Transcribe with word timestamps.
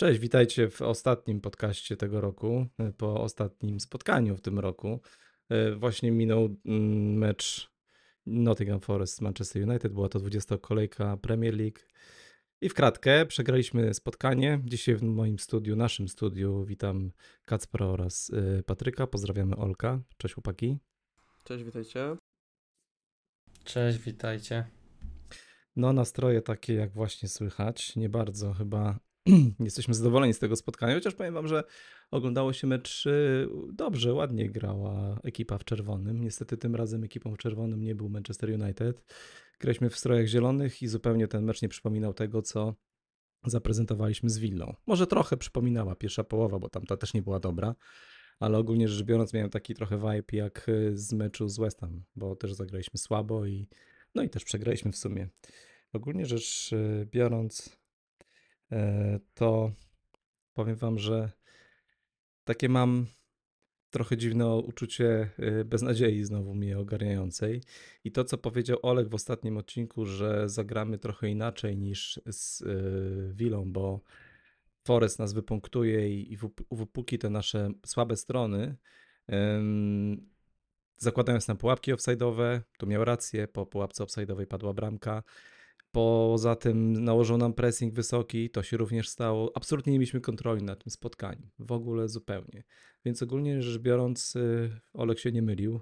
Cześć, 0.00 0.20
witajcie 0.20 0.70
w 0.70 0.82
ostatnim 0.82 1.40
podcaście 1.40 1.96
tego 1.96 2.20
roku, 2.20 2.66
po 2.96 3.20
ostatnim 3.20 3.80
spotkaniu 3.80 4.36
w 4.36 4.40
tym 4.40 4.58
roku. 4.58 5.00
E, 5.48 5.74
właśnie 5.74 6.10
minął 6.12 6.56
mm, 6.66 7.18
mecz 7.18 7.70
Nottingham 8.26 8.80
Forest 8.80 9.20
Manchester 9.20 9.68
United, 9.68 9.92
była 9.92 10.08
to 10.08 10.18
20 10.18 10.58
kolejka 10.58 11.16
Premier 11.16 11.54
League. 11.54 11.78
I 12.62 12.68
w 12.68 12.74
kratkę 12.74 13.26
przegraliśmy 13.26 13.94
spotkanie. 13.94 14.60
Dzisiaj 14.64 14.96
w 14.96 15.02
moim 15.02 15.38
studiu, 15.38 15.76
naszym 15.76 16.08
studiu, 16.08 16.64
witam 16.64 17.12
Kacpra 17.44 17.86
oraz 17.86 18.30
e, 18.58 18.62
Patryka. 18.62 19.06
Pozdrawiamy 19.06 19.56
Olka. 19.56 20.00
Cześć 20.16 20.34
chłopaki. 20.34 20.78
Cześć, 21.44 21.64
witajcie. 21.64 22.16
Cześć, 23.64 23.98
witajcie. 23.98 24.64
No, 25.76 25.92
nastroje 25.92 26.42
takie 26.42 26.74
jak 26.74 26.92
właśnie 26.92 27.28
słychać. 27.28 27.96
Nie 27.96 28.08
bardzo 28.08 28.52
chyba 28.52 28.98
jesteśmy 29.60 29.94
zadowoleni 29.94 30.34
z 30.34 30.38
tego 30.38 30.56
spotkania, 30.56 30.94
chociaż 30.94 31.14
powiem 31.14 31.34
wam, 31.34 31.48
że 31.48 31.64
oglądało 32.10 32.52
się 32.52 32.66
mecz 32.66 33.06
y, 33.06 33.48
dobrze, 33.72 34.14
ładnie 34.14 34.50
grała 34.50 35.20
ekipa 35.24 35.58
w 35.58 35.64
czerwonym. 35.64 36.20
Niestety 36.20 36.56
tym 36.56 36.74
razem 36.74 37.04
ekipą 37.04 37.34
w 37.34 37.38
czerwonym 37.38 37.82
nie 37.82 37.94
był 37.94 38.08
Manchester 38.08 38.50
United. 38.62 39.02
Graliśmy 39.60 39.90
w 39.90 39.98
strojach 39.98 40.26
zielonych 40.26 40.82
i 40.82 40.88
zupełnie 40.88 41.28
ten 41.28 41.44
mecz 41.44 41.62
nie 41.62 41.68
przypominał 41.68 42.14
tego, 42.14 42.42
co 42.42 42.74
zaprezentowaliśmy 43.44 44.30
z 44.30 44.38
Willą. 44.38 44.74
Może 44.86 45.06
trochę 45.06 45.36
przypominała 45.36 45.94
pierwsza 45.96 46.24
połowa, 46.24 46.58
bo 46.58 46.68
tamta 46.68 46.96
też 46.96 47.14
nie 47.14 47.22
była 47.22 47.40
dobra, 47.40 47.74
ale 48.38 48.58
ogólnie 48.58 48.88
rzecz 48.88 49.06
biorąc 49.06 49.34
miałem 49.34 49.50
taki 49.50 49.74
trochę 49.74 49.98
vibe 49.98 50.36
jak 50.36 50.68
y, 50.68 50.98
z 50.98 51.12
meczu 51.12 51.48
z 51.48 51.58
West 51.58 51.80
Ham, 51.80 52.04
bo 52.16 52.36
też 52.36 52.52
zagraliśmy 52.52 52.98
słabo 52.98 53.46
i 53.46 53.68
no 54.14 54.22
i 54.22 54.30
też 54.30 54.44
przegraliśmy 54.44 54.92
w 54.92 54.96
sumie. 54.96 55.28
Ogólnie 55.92 56.26
rzecz 56.26 56.72
y, 56.72 57.08
biorąc, 57.10 57.80
E, 58.72 59.18
to 59.34 59.72
powiem 60.54 60.76
wam, 60.76 60.98
że 60.98 61.30
takie 62.44 62.68
mam 62.68 63.06
trochę 63.90 64.16
dziwne 64.16 64.54
uczucie 64.54 65.30
e, 65.38 65.64
beznadziei 65.64 66.24
znowu 66.24 66.54
mnie 66.54 66.78
ogarniającej. 66.78 67.62
I 68.04 68.12
to, 68.12 68.24
co 68.24 68.38
powiedział 68.38 68.78
Olek 68.82 69.08
w 69.08 69.14
ostatnim 69.14 69.56
odcinku, 69.56 70.06
że 70.06 70.48
zagramy 70.48 70.98
trochę 70.98 71.28
inaczej 71.28 71.78
niż 71.78 72.20
z 72.26 72.62
Wilą, 73.36 73.72
bo 73.72 74.00
Forest 74.84 75.18
nas 75.18 75.32
wypunktuje 75.32 76.20
i 76.20 76.38
wypuki 76.70 77.18
te 77.18 77.30
nasze 77.30 77.70
słabe 77.86 78.16
strony, 78.16 78.76
zakładając 80.96 81.48
na 81.48 81.54
pułapki 81.54 81.92
offside'owe, 81.92 82.60
tu 82.78 82.86
miał 82.86 83.04
rację, 83.04 83.48
po 83.48 83.66
pułapce 83.66 84.04
offside'owej 84.04 84.46
padła 84.46 84.72
bramka, 84.72 85.22
Poza 85.92 86.56
tym 86.56 87.04
nałożą 87.04 87.36
nam 87.36 87.52
pressing 87.52 87.94
wysoki, 87.94 88.50
to 88.50 88.62
się 88.62 88.76
również 88.76 89.08
stało. 89.08 89.52
Absolutnie 89.54 89.92
nie 89.92 89.98
mieliśmy 89.98 90.20
kontroli 90.20 90.62
nad 90.62 90.84
tym 90.84 90.90
spotkaniem, 90.90 91.50
w 91.58 91.72
ogóle 91.72 92.08
zupełnie. 92.08 92.64
Więc 93.04 93.22
ogólnie 93.22 93.62
rzecz 93.62 93.82
biorąc, 93.82 94.36
y, 94.36 94.80
Olek 94.92 95.18
się 95.18 95.32
nie 95.32 95.42
mylił. 95.42 95.80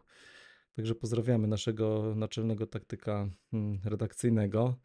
Także 0.77 0.95
pozdrawiamy 0.95 1.49
naszego 1.49 2.15
naczelnego 2.17 2.67
taktyka 2.67 3.31
hmm, 3.51 3.81
redakcyjnego. 3.85 4.77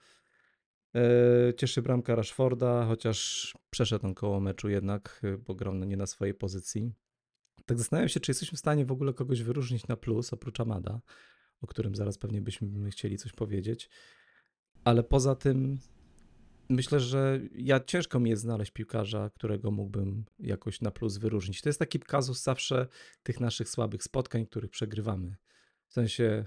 E, 0.95 1.53
cieszy 1.57 1.81
bramka 1.81 2.15
Rashforda, 2.15 2.85
chociaż 2.85 3.53
przeszedł 3.69 4.05
on 4.05 4.13
koło 4.13 4.39
meczu 4.39 4.69
jednak, 4.69 5.21
y, 5.23 5.37
bo 5.37 5.55
grał 5.55 5.73
nie 5.73 5.97
na 5.97 6.05
swojej 6.05 6.33
pozycji. 6.33 6.91
Tak 7.65 7.77
zastanawiam 7.77 8.09
się, 8.09 8.19
czy 8.19 8.31
jesteśmy 8.31 8.55
w 8.55 8.59
stanie 8.59 8.85
w 8.85 8.91
ogóle 8.91 9.13
kogoś 9.13 9.43
wyróżnić 9.43 9.87
na 9.87 9.97
plus, 9.97 10.33
oprócz 10.33 10.59
Amada, 10.59 11.01
o 11.61 11.67
którym 11.67 11.95
zaraz 11.95 12.17
pewnie 12.17 12.41
byśmy 12.41 12.89
chcieli 12.89 13.17
coś 13.17 13.31
powiedzieć 13.31 13.89
ale 14.83 15.03
poza 15.03 15.35
tym 15.35 15.79
myślę, 16.69 16.99
że 16.99 17.39
ja 17.55 17.79
ciężko 17.79 18.19
mi 18.19 18.29
jest 18.29 18.41
znaleźć 18.41 18.71
piłkarza, 18.71 19.29
którego 19.29 19.71
mógłbym 19.71 20.25
jakoś 20.39 20.81
na 20.81 20.91
plus 20.91 21.17
wyróżnić. 21.17 21.61
To 21.61 21.69
jest 21.69 21.79
taki 21.79 21.99
kazus 21.99 22.43
zawsze 22.43 22.87
tych 23.23 23.39
naszych 23.39 23.69
słabych 23.69 24.03
spotkań, 24.03 24.45
których 24.45 24.71
przegrywamy. 24.71 25.35
W 25.87 25.93
sensie, 25.93 26.45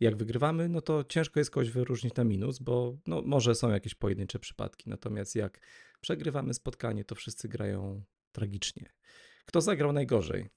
jak 0.00 0.16
wygrywamy, 0.16 0.68
no 0.68 0.80
to 0.80 1.04
ciężko 1.04 1.40
jest 1.40 1.50
kogoś 1.50 1.70
wyróżnić 1.70 2.14
na 2.14 2.24
minus, 2.24 2.58
bo 2.58 2.98
no, 3.06 3.22
może 3.22 3.54
są 3.54 3.70
jakieś 3.70 3.94
pojedyncze 3.94 4.38
przypadki. 4.38 4.90
Natomiast 4.90 5.36
jak 5.36 5.60
przegrywamy 6.00 6.54
spotkanie, 6.54 7.04
to 7.04 7.14
wszyscy 7.14 7.48
grają 7.48 8.02
tragicznie. 8.32 8.92
Kto 9.44 9.60
zagrał 9.60 9.92
najgorzej? 9.92 10.50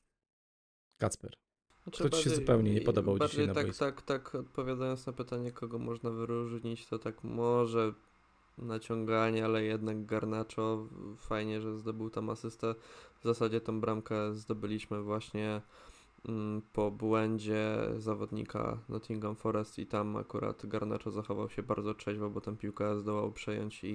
Kacper. 0.98 1.43
Znaczy, 1.84 2.04
Kto 2.04 2.18
ci 2.18 2.24
się 2.24 2.30
zupełnie 2.30 2.74
nie 2.74 2.82
podobał 2.82 3.16
bardziej 3.18 3.48
dzisiaj 3.48 3.48
na 3.48 3.54
tak, 3.54 3.76
tak, 3.76 4.02
tak, 4.02 4.36
odpowiadając 4.36 5.06
na 5.06 5.14
pytanie, 5.14 5.52
kogo 5.52 5.80
można 5.80 6.10
wyróżnić, 6.10 6.88
to 6.88 7.00
tak 7.00 7.24
może 7.24 7.94
naciąganie, 8.58 9.46
ale 9.46 9.64
jednak 9.64 10.06
Garnacho 10.06 10.88
fajnie, 11.18 11.62
że 11.62 11.78
zdobył 11.78 12.10
tam 12.10 12.30
asystę. 12.30 12.76
W 13.22 13.24
zasadzie 13.24 13.62
tą 13.62 13.82
bramkę 13.82 14.34
zdobyliśmy 14.34 15.02
właśnie 15.02 15.62
mm, 16.30 16.62
po 16.74 16.92
błędzie 16.92 17.78
zawodnika 17.98 18.78
Nottingham 18.90 19.36
Forest 19.36 19.80
i 19.80 19.86
tam 19.86 20.16
akurat 20.16 20.66
Garnacho 20.66 21.12
zachował 21.12 21.50
się 21.50 21.64
bardzo 21.64 21.94
trzeźwo, 21.94 22.30
bo 22.30 22.42
tę 22.42 22.58
piłkę 22.58 23.00
zdołał 23.00 23.32
przejąć 23.32 23.84
i 23.84 23.94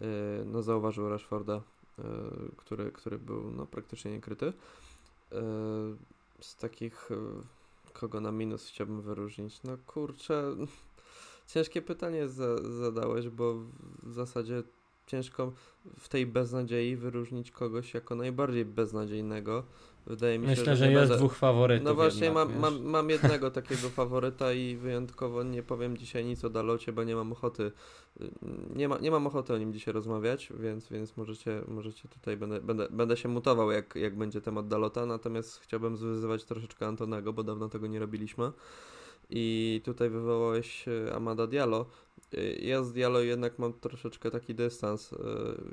yy, 0.00 0.06
no, 0.46 0.62
zauważył 0.62 1.08
Rashforda, 1.08 1.62
yy, 1.98 2.04
który, 2.56 2.92
który 2.92 3.18
był 3.18 3.50
no, 3.50 3.66
praktycznie 3.66 4.10
niekryty. 4.10 4.52
Yy, 5.32 5.38
z 6.40 6.56
takich, 6.56 7.08
e, 7.12 7.16
kogo 7.92 8.20
na 8.20 8.32
minus 8.32 8.68
chciałbym 8.68 9.02
wyróżnić? 9.02 9.62
No 9.62 9.78
kurczę, 9.86 10.56
ciężkie 11.52 11.82
pytanie 11.82 12.28
za, 12.28 12.56
zadałeś, 12.56 13.28
bo 13.28 13.54
w 14.02 14.12
zasadzie 14.12 14.62
ciężko 15.06 15.52
w 15.98 16.08
tej 16.08 16.26
beznadziei 16.26 16.96
wyróżnić 16.96 17.50
kogoś 17.50 17.94
jako 17.94 18.14
najbardziej 18.14 18.64
beznadziejnego. 18.64 19.64
Wydaje 20.06 20.38
mi 20.38 20.46
Myślę, 20.46 20.64
się, 20.64 20.70
że, 20.70 20.76
że 20.76 20.90
jest 20.92 21.02
będę... 21.02 21.16
dwóch 21.16 21.34
faworytów. 21.34 21.84
No 21.84 21.94
właśnie, 21.94 22.24
jednak, 22.24 22.48
mam, 22.48 22.58
mam, 22.60 22.82
mam, 22.84 23.10
jednego 23.10 23.50
takiego 23.50 23.88
faworyta 23.88 24.52
i 24.52 24.76
wyjątkowo 24.76 25.42
nie 25.42 25.62
powiem 25.62 25.96
dzisiaj 25.96 26.24
nic 26.24 26.44
o 26.44 26.50
Dalocie, 26.50 26.92
bo 26.92 27.04
nie 27.04 27.14
mam 27.14 27.32
ochoty. 27.32 27.72
Nie, 28.76 28.88
ma, 28.88 28.98
nie 28.98 29.10
mam 29.10 29.26
ochoty 29.26 29.54
o 29.54 29.58
nim 29.58 29.72
dzisiaj 29.72 29.94
rozmawiać, 29.94 30.52
więc, 30.60 30.88
więc 30.88 31.16
możecie, 31.16 31.62
możecie 31.68 32.08
tutaj, 32.08 32.36
będę, 32.36 32.60
będę, 32.60 32.88
będę 32.90 33.16
się 33.16 33.28
mutował, 33.28 33.70
jak, 33.70 33.94
jak 33.94 34.16
będzie 34.16 34.40
temat 34.40 34.68
Dalota, 34.68 35.06
natomiast 35.06 35.60
chciałbym 35.60 35.96
zwyzywać 35.96 36.44
troszeczkę 36.44 36.86
Antonego, 36.86 37.32
bo 37.32 37.42
dawno 37.42 37.68
tego 37.68 37.86
nie 37.86 37.98
robiliśmy. 37.98 38.52
I 39.30 39.80
tutaj 39.84 40.10
wywołałeś 40.10 40.88
e, 40.88 41.14
Amada 41.14 41.46
Diallo. 41.46 41.86
E, 42.34 42.52
ja 42.52 42.82
z 42.82 42.92
Diallo 42.92 43.20
jednak 43.20 43.58
mam 43.58 43.72
troszeczkę 43.72 44.30
taki 44.30 44.54
dystans. 44.54 45.14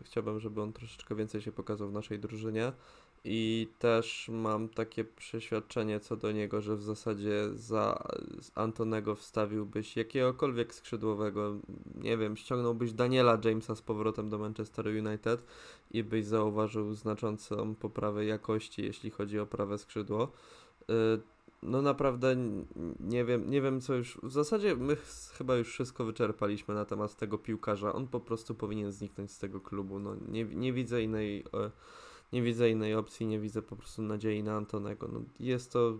Chciałbym, 0.03 0.39
żeby 0.39 0.61
on 0.61 0.73
troszeczkę 0.73 1.15
więcej 1.15 1.41
się 1.41 1.51
pokazał 1.51 1.89
w 1.89 1.93
naszej 1.93 2.19
drużynie. 2.19 2.71
I 3.23 3.67
też 3.79 4.29
mam 4.33 4.69
takie 4.69 5.03
przeświadczenie 5.03 5.99
co 5.99 6.17
do 6.17 6.31
niego, 6.31 6.61
że 6.61 6.75
w 6.75 6.83
zasadzie 6.83 7.49
za 7.53 8.07
Antonego 8.55 9.15
wstawiłbyś 9.15 9.95
jakiegokolwiek 9.95 10.75
skrzydłowego, 10.75 11.55
nie 11.95 12.17
wiem, 12.17 12.37
ściągnąłbyś 12.37 12.93
Daniela 12.93 13.39
Jamesa 13.45 13.75
z 13.75 13.81
powrotem 13.81 14.29
do 14.29 14.37
Manchester 14.37 14.87
United 14.87 15.43
i 15.91 16.03
byś 16.03 16.25
zauważył 16.25 16.93
znaczącą 16.93 17.75
poprawę 17.75 18.25
jakości, 18.25 18.83
jeśli 18.83 19.11
chodzi 19.11 19.39
o 19.39 19.45
prawe 19.45 19.77
skrzydło. 19.77 20.31
Y, 20.89 21.37
no 21.63 21.81
naprawdę 21.81 22.35
nie 22.99 23.25
wiem, 23.25 23.49
nie 23.49 23.61
wiem 23.61 23.81
co 23.81 23.93
już. 23.95 24.19
W 24.23 24.31
zasadzie 24.31 24.75
my 24.75 24.97
chyba 25.37 25.55
już 25.55 25.69
wszystko 25.69 26.05
wyczerpaliśmy 26.05 26.75
na 26.75 26.85
temat 26.85 27.15
tego 27.15 27.37
piłkarza. 27.37 27.93
On 27.93 28.07
po 28.07 28.19
prostu 28.19 28.55
powinien 28.55 28.91
zniknąć 28.91 29.31
z 29.31 29.39
tego 29.39 29.61
klubu. 29.61 29.99
No, 29.99 30.15
nie, 30.27 30.45
nie 30.45 30.73
widzę 30.73 31.03
innej 31.03 31.43
nie 32.33 32.41
widzę 32.41 32.69
innej 32.69 32.95
opcji, 32.95 33.27
nie 33.27 33.39
widzę 33.39 33.61
po 33.61 33.75
prostu 33.75 34.01
nadziei 34.01 34.43
na 34.43 34.55
Antonego. 34.55 35.07
No, 35.13 35.21
jest 35.39 35.71
to. 35.71 35.97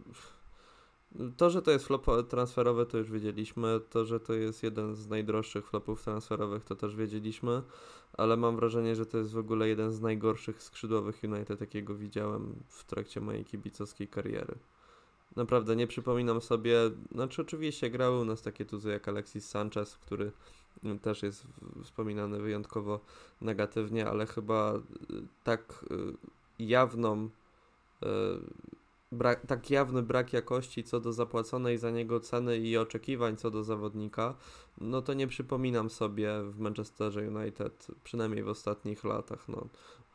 To, 1.38 1.50
że 1.50 1.62
to 1.62 1.72
jest 1.72 1.86
flop 1.86 2.06
transferowy, 2.30 2.86
to 2.86 2.98
już 2.98 3.12
wiedzieliśmy. 3.12 3.80
To, 3.90 4.06
że 4.06 4.20
to 4.20 4.34
jest 4.34 4.64
jeden 4.64 4.96
z 4.96 5.08
najdroższych 5.08 5.68
flopów 5.68 6.04
transferowych, 6.04 6.64
to 6.64 6.76
też 6.76 6.96
wiedzieliśmy. 6.96 7.62
Ale 8.14 8.38
mam 8.38 8.56
wrażenie, 8.56 8.96
że 8.96 9.06
to 9.06 9.18
jest 9.18 9.32
w 9.32 9.38
ogóle 9.38 9.68
jeden 9.68 9.92
z 9.92 10.02
najgorszych 10.02 10.64
skrzydłowych 10.64 11.24
United, 11.24 11.62
jakiego 11.62 11.96
widziałem 11.96 12.56
w 12.68 12.84
trakcie 12.84 13.22
mojej 13.22 13.46
kibicowskiej 13.46 14.08
kariery. 14.08 14.56
Naprawdę 15.36 15.76
nie 15.76 15.88
przypominam 15.88 16.42
sobie. 16.42 16.78
Znaczy, 17.12 17.42
oczywiście 17.42 17.90
grały 17.90 18.20
u 18.20 18.26
nas 18.26 18.42
takie 18.42 18.66
tuzy 18.66 18.90
jak 18.90 19.08
Alexis 19.08 19.50
Sanchez, 19.50 19.98
który 19.98 20.32
też 21.02 21.24
jest 21.24 21.48
wspominany 21.84 22.40
wyjątkowo 22.40 23.00
negatywnie, 23.42 24.08
ale 24.08 24.26
chyba 24.26 24.74
y, 24.76 24.82
tak 25.44 25.86
y, 25.92 26.64
jawną 26.64 27.30
y, 28.04 28.08
brak, 29.12 29.46
tak 29.46 29.70
jawny 29.70 30.04
brak 30.04 30.34
jakości 30.34 30.84
co 30.84 31.00
do 31.00 31.14
zapłaconej 31.14 31.78
za 31.78 31.92
niego 31.92 32.20
ceny 32.20 32.58
i 32.58 32.78
oczekiwań 32.78 33.38
co 33.38 33.52
do 33.52 33.64
zawodnika, 33.64 34.36
no 34.82 35.02
to 35.02 35.14
nie 35.14 35.28
przypominam 35.28 35.90
sobie 35.90 36.44
w 36.44 36.60
Manchesterze 36.60 37.22
United, 37.22 37.88
przynajmniej 38.04 38.44
w 38.44 38.48
ostatnich 38.48 39.04
latach. 39.04 39.48
No, 39.48 39.68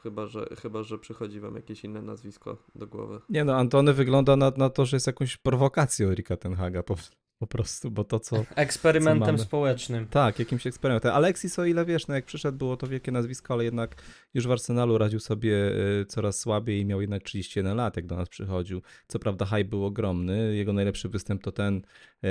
chyba, 0.03 0.26
że, 0.26 0.47
chyba, 0.62 0.82
że 0.82 0.99
przychodzi 0.99 1.41
wam 1.41 1.56
jakieś 1.56 1.85
inne 1.85 2.03
nazwisko 2.03 2.56
do 2.75 2.87
głowy. 2.87 3.20
Nie 3.29 3.44
no, 3.44 3.56
Antony 3.56 3.93
wygląda 3.93 4.37
na, 4.37 4.53
na 4.56 4.70
to, 4.70 4.87
że 4.87 4.97
jest 4.97 5.06
jakąś 5.06 5.37
prowokacją 5.37 6.09
Erika 6.09 6.37
Tenhaga 6.37 6.82
po, 6.82 6.97
po 7.43 7.47
prostu, 7.47 7.91
bo 7.91 8.05
to 8.05 8.21
co... 8.21 8.44
Eksperymentem 8.56 9.39
co 9.39 9.44
społecznym. 9.44 10.06
Tak, 10.06 10.39
jakimś 10.39 10.67
eksperymentem. 10.67 11.15
Alexis, 11.15 11.59
o 11.59 11.65
ile 11.65 11.85
wiesz, 11.85 12.06
no 12.06 12.15
jak 12.15 12.25
przyszedł, 12.25 12.59
było 12.59 12.77
to 12.77 12.87
wielkie 12.87 13.12
nazwisko, 13.12 13.55
ale 13.55 13.65
jednak 13.65 13.94
już 14.35 14.47
w 14.47 14.50
Arsenalu 14.50 14.99
radził 14.99 15.21
sobie 15.21 15.53
y, 16.00 16.06
coraz 16.09 16.39
słabiej 16.39 16.81
i 16.81 16.85
miał 16.85 17.00
jednak 17.00 17.23
31 17.23 17.77
lat, 17.77 17.97
jak 17.97 18.06
do 18.06 18.17
nas 18.17 18.29
przychodził. 18.29 18.83
Co 19.09 19.19
prawda 19.19 19.47
hype 19.47 19.65
był 19.65 19.85
ogromny, 19.85 20.56
jego 20.56 20.73
najlepszy 20.73 21.09
występ 21.09 21.43
to 21.43 21.53
ten 21.53 21.77
y, 21.77 22.29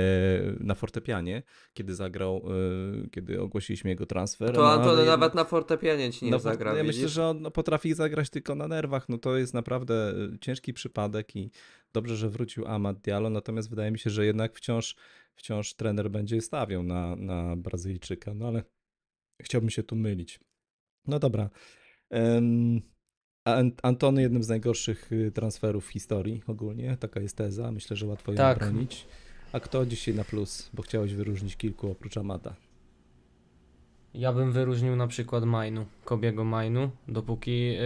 na 0.60 0.74
fortepianie, 0.74 1.42
kiedy 1.74 1.94
zagrał, 1.94 2.42
y, 3.04 3.10
kiedy 3.10 3.40
ogłosiliśmy 3.40 3.90
jego 3.90 4.06
transfer. 4.06 4.52
To 4.52 4.60
no, 4.60 4.72
Antony 4.72 4.92
ale 4.92 5.06
nawet 5.06 5.34
na 5.34 5.44
fortepianie 5.44 6.12
ci 6.12 6.24
nie 6.24 6.30
no, 6.30 6.38
zagra, 6.38 6.74
Ja 6.76 6.82
widzisz? 6.82 6.96
myślę, 6.96 7.08
że 7.08 7.26
on 7.26 7.42
no, 7.42 7.50
potrafi 7.50 7.94
zagrać 7.94 8.30
tylko 8.30 8.54
na 8.54 8.68
nerwach, 8.68 9.08
no 9.08 9.18
to 9.18 9.36
jest 9.36 9.54
naprawdę 9.54 10.14
ciężki 10.40 10.72
przypadek 10.72 11.36
i 11.36 11.50
dobrze, 11.92 12.16
że 12.16 12.28
wrócił 12.28 12.66
Amad 12.66 13.00
Diallo, 13.00 13.30
natomiast 13.30 13.70
wydaje 13.70 13.90
mi 13.90 13.98
się, 13.98 14.10
że 14.10 14.26
jednak 14.26 14.56
wciąż, 14.56 14.96
wciąż 15.34 15.74
trener 15.74 16.10
będzie 16.10 16.40
stawiał 16.40 16.82
na, 16.82 17.16
na 17.16 17.56
Brazylijczyka, 17.56 18.34
no 18.34 18.48
ale 18.48 18.62
chciałbym 19.42 19.70
się 19.70 19.82
tu 19.82 19.96
mylić. 19.96 20.40
No 21.06 21.18
dobra. 21.18 21.50
Um, 22.10 22.82
Antony 23.82 24.22
jednym 24.22 24.42
z 24.42 24.48
najgorszych 24.48 25.10
transferów 25.34 25.86
w 25.86 25.90
historii 25.90 26.42
ogólnie, 26.46 26.96
taka 26.96 27.20
jest 27.20 27.36
teza, 27.36 27.72
myślę, 27.72 27.96
że 27.96 28.06
łatwo 28.06 28.32
ją 28.32 28.36
Tak. 28.36 28.58
bronić. 28.58 29.06
A 29.52 29.60
kto 29.60 29.86
dzisiaj 29.86 30.14
na 30.14 30.24
plus, 30.24 30.70
bo 30.74 30.82
chciałeś 30.82 31.14
wyróżnić 31.14 31.56
kilku 31.56 31.90
oprócz 31.90 32.16
Amada? 32.16 32.54
Ja 34.14 34.32
bym 34.32 34.52
wyróżnił 34.52 34.96
na 34.96 35.06
przykład 35.06 35.44
Majnu, 35.44 35.86
Kobiego 36.04 36.44
Majnu, 36.44 36.90
dopóki, 37.08 37.66
yy, 37.66 37.78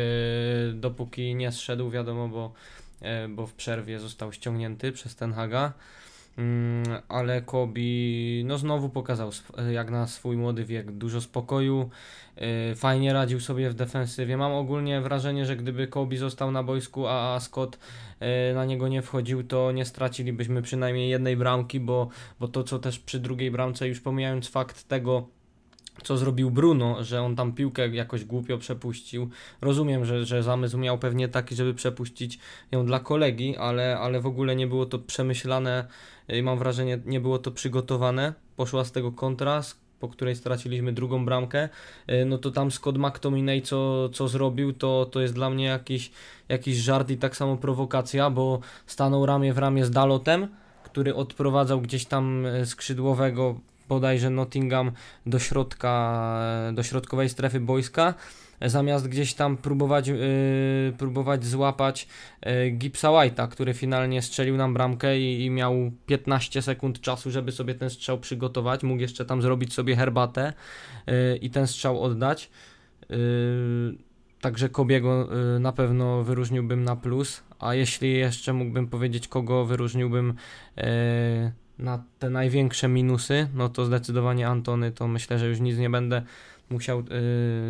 dopóki 0.75 1.35
nie 1.35 1.53
zszedł, 1.53 1.91
wiadomo, 1.91 2.29
bo, 2.29 2.53
bo 3.29 3.47
w 3.47 3.55
przerwie 3.55 3.99
został 4.01 4.33
ściągnięty 4.33 4.93
przez 4.93 5.17
Ten 5.17 5.33
Haga. 5.33 5.73
Mm, 6.39 6.85
ale 7.09 7.43
Kobi 7.43 8.43
no 8.47 8.59
znowu 8.59 8.89
pokazał 8.89 9.29
sw- 9.29 9.73
jak 9.73 9.91
na 9.91 10.07
swój 10.07 10.37
młody 10.37 10.65
wiek 10.65 10.93
dużo 10.93 11.21
spokoju, 11.21 11.91
yy, 12.37 12.75
fajnie 12.75 13.13
radził 13.13 13.41
sobie 13.41 13.71
w 13.71 13.75
defensywie. 13.75 14.37
Mam 14.37 14.53
ogólnie 14.53 15.01
wrażenie, 15.01 15.47
że 15.47 15.57
gdyby 15.57 15.87
Kobi 15.87 16.17
został 16.17 16.51
na 16.51 16.63
boisku, 16.63 17.07
a, 17.07 17.41
Scott 17.41 17.79
na 18.55 18.65
niego 18.65 18.89
nie 18.89 19.03
wchodził, 19.03 19.45
to 19.45 19.73
nie 19.73 19.85
stracilibyśmy 19.85 20.63
przynajmniej 20.63 21.11
jednej 21.11 21.37
bramki, 21.37 21.81
bo, 21.81 22.09
bo 22.41 22.49
to 22.49 22.65
co 22.65 22.79
też 22.79 22.99
przy 22.99 23.21
drugiej 23.21 23.51
bramce, 23.51 23.89
już 23.89 24.01
pomijając 24.01 24.49
fakt 24.49 24.89
tego, 24.89 25.29
co 26.03 26.17
zrobił 26.17 26.51
Bruno, 26.51 27.05
że 27.05 27.23
on 27.23 27.37
tam 27.37 27.53
piłkę 27.53 27.89
jakoś 27.89 28.25
głupio 28.25 28.59
przepuścił. 28.59 29.31
Rozumiem, 29.61 30.05
że, 30.05 30.25
że 30.25 30.43
zamysł 30.43 30.79
miał 30.79 30.99
pewnie 30.99 31.29
taki, 31.29 31.55
żeby 31.55 31.75
przepuścić 31.75 32.39
ją 32.73 32.87
dla 32.87 33.01
kolegi, 33.01 33.57
ale, 33.57 33.99
ale 33.99 34.21
w 34.21 34.27
ogóle 34.27 34.57
nie 34.57 34.67
było 34.67 34.87
to 34.87 34.99
przemyślane 34.99 35.87
i 36.29 36.43
mam 36.43 36.59
wrażenie, 36.59 36.99
nie 37.07 37.21
było 37.21 37.39
to 37.39 37.51
przygotowane. 37.51 38.33
Poszła 38.57 38.85
z 38.85 38.93
tego 38.93 39.13
kontra, 39.13 39.63
po 40.01 40.09
której 40.09 40.37
straciliśmy 40.37 40.93
drugą 40.93 41.25
bramkę. 41.25 41.69
Y, 42.11 42.25
No 42.25 42.39
to 42.39 42.51
tam 42.51 42.71
Scott 42.71 42.99
McTominay 42.99 43.63
co, 43.63 44.09
co 44.09 44.29
zrobił, 44.29 44.73
to, 44.73 45.07
to 45.11 45.21
jest 45.21 45.35
dla 45.35 45.51
mnie 45.51 45.65
jakiś, 45.65 46.11
jakiś 46.49 46.77
żart 46.77 47.11
i 47.11 47.17
tak 47.17 47.37
samo 47.37 47.57
prowokacja, 47.57 48.31
bo 48.31 48.61
stanął 48.87 49.27
ramię 49.27 49.53
w 49.53 49.59
ramię 49.59 49.85
z 49.85 49.91
Dalotem, 49.91 50.49
który 50.85 51.15
odprowadzał 51.15 51.81
gdzieś 51.81 52.05
tam 52.05 52.47
e, 52.47 52.67
skrzydłowego 52.67 53.61
bodajże 53.89 54.31
Nottingham 54.31 54.93
do 55.27 55.39
środka, 55.39 56.41
do 56.73 56.83
środkowej 56.83 57.29
strefy 57.29 57.61
boiska, 57.61 58.15
zamiast 58.63 59.09
gdzieś 59.09 59.35
tam 59.35 59.57
próbować, 59.57 60.09
yy, 60.09 60.19
próbować 60.99 61.45
złapać 61.45 62.09
yy, 62.47 62.71
Gipsa 62.71 63.09
White'a, 63.09 63.49
który 63.49 63.75
finalnie 63.75 64.23
strzelił 64.23 64.57
nam 64.57 64.75
bramkę 64.75 65.19
i, 65.19 65.45
i 65.45 65.51
miał 65.51 65.75
15 66.07 66.63
sekund 66.63 67.01
czasu, 67.01 67.31
żeby 67.31 67.53
sobie 67.53 67.75
ten 67.75 67.91
strzał 67.91 68.19
przygotować. 68.19 68.83
Mógł 68.83 69.01
jeszcze 69.01 69.25
tam 69.25 69.43
zrobić 69.43 69.75
sobie 69.75 69.97
herbatę 69.97 70.53
yy, 71.07 71.37
i 71.37 71.51
ten 71.51 71.67
strzał 71.67 72.03
oddać. 72.03 72.51
Yy, 73.11 74.07
Także 74.41 74.69
Kobiego 74.69 75.29
yy, 75.53 75.61
na 75.61 75.73
pewno 75.73 76.23
wyróżniłbym 76.25 76.85
na 76.85 76.97
plus, 76.97 77.43
a 77.59 77.75
jeśli 77.75 78.19
jeszcze 78.19 78.53
mógłbym 78.53 78.89
powiedzieć, 78.89 79.29
kogo 79.29 79.65
wyróżniłbym 79.65 80.35
yy, 80.77 80.85
na 81.79 82.05
te 82.19 82.31
największe 82.31 82.89
minusy, 82.89 83.49
no 83.55 83.69
to 83.69 83.85
zdecydowanie 83.85 84.49
Antony, 84.49 84.93
to 84.93 85.09
myślę, 85.09 85.39
że 85.39 85.49
już 85.49 85.61
nic 85.61 85.79
nie 85.79 85.91
będę 85.91 86.23
musiał 86.71 87.03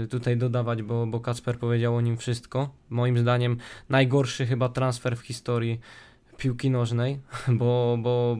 yy, 0.00 0.08
tutaj 0.08 0.36
dodawać, 0.36 0.82
bo, 0.82 1.06
bo 1.06 1.20
Kacper 1.20 1.58
powiedział 1.58 1.96
o 1.96 2.00
nim 2.00 2.16
wszystko. 2.16 2.74
Moim 2.90 3.18
zdaniem 3.18 3.56
najgorszy 3.88 4.46
chyba 4.46 4.68
transfer 4.68 5.16
w 5.16 5.20
historii 5.20 5.80
piłki 6.36 6.70
nożnej, 6.70 7.20
bo, 7.58 7.98
bo, 8.02 8.38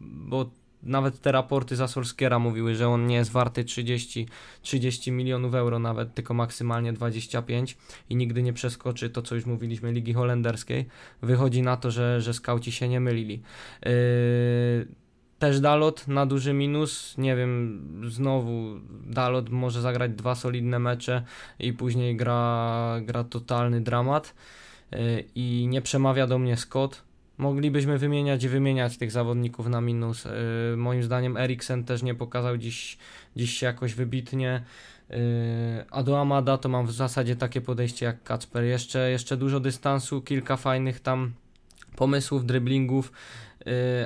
bo 0.00 0.50
nawet 0.82 1.20
te 1.20 1.32
raporty 1.32 1.76
za 1.76 1.88
Solskiera 1.88 2.38
mówiły, 2.38 2.74
że 2.74 2.88
on 2.88 3.06
nie 3.06 3.16
jest 3.16 3.30
warty 3.30 3.64
30, 3.64 4.28
30 4.62 5.12
milionów 5.12 5.54
euro 5.54 5.78
nawet, 5.78 6.14
tylko 6.14 6.34
maksymalnie 6.34 6.92
25 6.92 7.76
i 8.10 8.16
nigdy 8.16 8.42
nie 8.42 8.52
przeskoczy 8.52 9.10
to, 9.10 9.22
co 9.22 9.34
już 9.34 9.46
mówiliśmy, 9.46 9.92
Ligi 9.92 10.12
Holenderskiej. 10.12 10.86
Wychodzi 11.22 11.62
na 11.62 11.76
to, 11.76 11.90
że, 11.90 12.20
że 12.20 12.34
skauci 12.34 12.72
się 12.72 12.88
nie 12.88 13.00
mylili. 13.00 13.42
Yy, 13.84 13.90
też 15.44 15.60
Dalot 15.60 16.08
na 16.08 16.26
duży 16.26 16.52
minus. 16.52 17.18
Nie 17.18 17.36
wiem, 17.36 17.82
znowu 18.08 18.80
Dalot 19.06 19.50
może 19.50 19.80
zagrać 19.80 20.12
dwa 20.12 20.34
solidne 20.34 20.78
mecze 20.78 21.24
i 21.58 21.72
później 21.72 22.16
gra, 22.16 23.00
gra 23.02 23.24
totalny 23.24 23.80
dramat. 23.80 24.34
Yy, 24.92 25.24
I 25.34 25.66
nie 25.70 25.82
przemawia 25.82 26.26
do 26.26 26.38
mnie 26.38 26.56
Scott. 26.56 27.02
Moglibyśmy 27.38 27.98
wymieniać 27.98 28.44
i 28.44 28.48
wymieniać 28.48 28.98
tych 28.98 29.10
zawodników 29.10 29.66
na 29.68 29.80
minus. 29.80 30.24
Yy, 30.24 30.76
moim 30.76 31.02
zdaniem 31.02 31.36
Eriksen 31.36 31.84
też 31.84 32.02
nie 32.02 32.14
pokazał 32.14 32.56
dziś, 32.56 32.98
dziś 33.36 33.58
się 33.58 33.66
jakoś 33.66 33.94
wybitnie. 33.94 34.62
Yy, 35.10 35.16
a 35.90 36.02
do 36.02 36.20
Amada 36.20 36.58
to 36.58 36.68
mam 36.68 36.86
w 36.86 36.92
zasadzie 36.92 37.36
takie 37.36 37.60
podejście 37.60 38.06
jak 38.06 38.22
Kacper. 38.22 38.64
Jeszcze, 38.64 39.10
jeszcze 39.10 39.36
dużo 39.36 39.60
dystansu, 39.60 40.22
kilka 40.22 40.56
fajnych 40.56 41.00
tam 41.00 41.32
pomysłów, 41.96 42.46
dryblingów, 42.46 43.12
yy, 43.12 43.53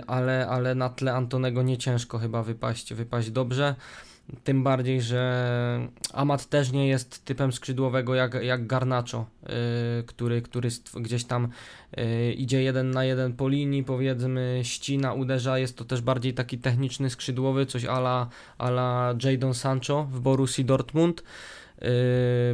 ale, 0.06 0.49
ale 0.49 0.75
na 0.75 0.88
tle 0.88 1.14
Antonego 1.14 1.62
nie 1.62 1.78
ciężko 1.78 2.19
chyba 2.19 2.43
wypaść, 2.43 2.94
wypaść 2.94 3.31
dobrze. 3.31 3.75
Tym 4.44 4.62
bardziej, 4.62 5.02
że 5.02 5.88
Amat 6.12 6.46
też 6.46 6.72
nie 6.72 6.88
jest 6.88 7.25
typem 7.25 7.52
skrzydłowego 7.52 8.14
jak, 8.14 8.34
jak 8.34 8.66
Garnacho, 8.66 9.26
yy, 9.42 9.49
który, 10.06 10.42
który 10.42 10.68
gdzieś 10.97 11.25
tam 11.25 11.49
yy, 11.97 12.32
idzie 12.32 12.62
jeden 12.62 12.90
na 12.90 13.04
jeden 13.04 13.32
po 13.32 13.49
linii, 13.49 13.85
powiedzmy, 13.85 14.61
ścina, 14.62 15.12
uderza. 15.12 15.59
Jest 15.59 15.76
to 15.76 15.85
też 15.85 16.00
bardziej 16.00 16.35
taki 16.35 16.59
techniczny 16.59 17.11
skrzydłowy, 17.11 17.66
coś 17.66 17.85
ala, 17.85 18.28
ala 18.59 19.14
Jadon 19.25 19.54
Sancho 19.54 20.04
w 20.12 20.21
Borussii 20.21 20.64
Dortmund. 20.64 21.23
Yy, 21.80 21.88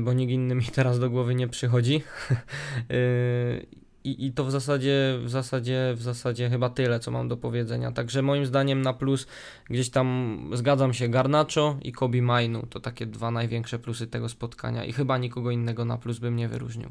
bo 0.00 0.12
nikt 0.12 0.32
inny 0.32 0.54
mi 0.54 0.64
teraz 0.64 0.98
do 0.98 1.10
głowy 1.10 1.34
nie 1.34 1.48
przychodzi. 1.48 2.02
I, 4.04 4.26
I 4.26 4.32
to 4.32 4.44
w 4.44 4.50
zasadzie, 4.50 5.18
w 5.24 5.30
zasadzie, 5.30 5.94
w 5.96 6.02
zasadzie 6.02 6.50
chyba 6.50 6.70
tyle, 6.70 7.00
co 7.00 7.10
mam 7.10 7.28
do 7.28 7.36
powiedzenia. 7.36 7.92
Także 7.92 8.22
moim 8.22 8.46
zdaniem 8.46 8.82
na 8.82 8.92
plus 8.92 9.26
gdzieś 9.64 9.90
tam 9.90 10.50
zgadzam 10.54 10.94
się 10.94 11.08
Garnacho 11.08 11.78
i 11.82 11.92
Kobe 11.92 12.22
Mainu. 12.22 12.66
To 12.66 12.80
takie 12.80 13.06
dwa 13.06 13.30
największe 13.30 13.78
plusy 13.78 14.06
tego 14.06 14.28
spotkania 14.28 14.84
i 14.84 14.92
chyba 14.92 15.18
nikogo 15.18 15.50
innego 15.50 15.84
na 15.84 15.98
plus 15.98 16.18
bym 16.18 16.36
nie 16.36 16.48
wyróżnił. 16.48 16.88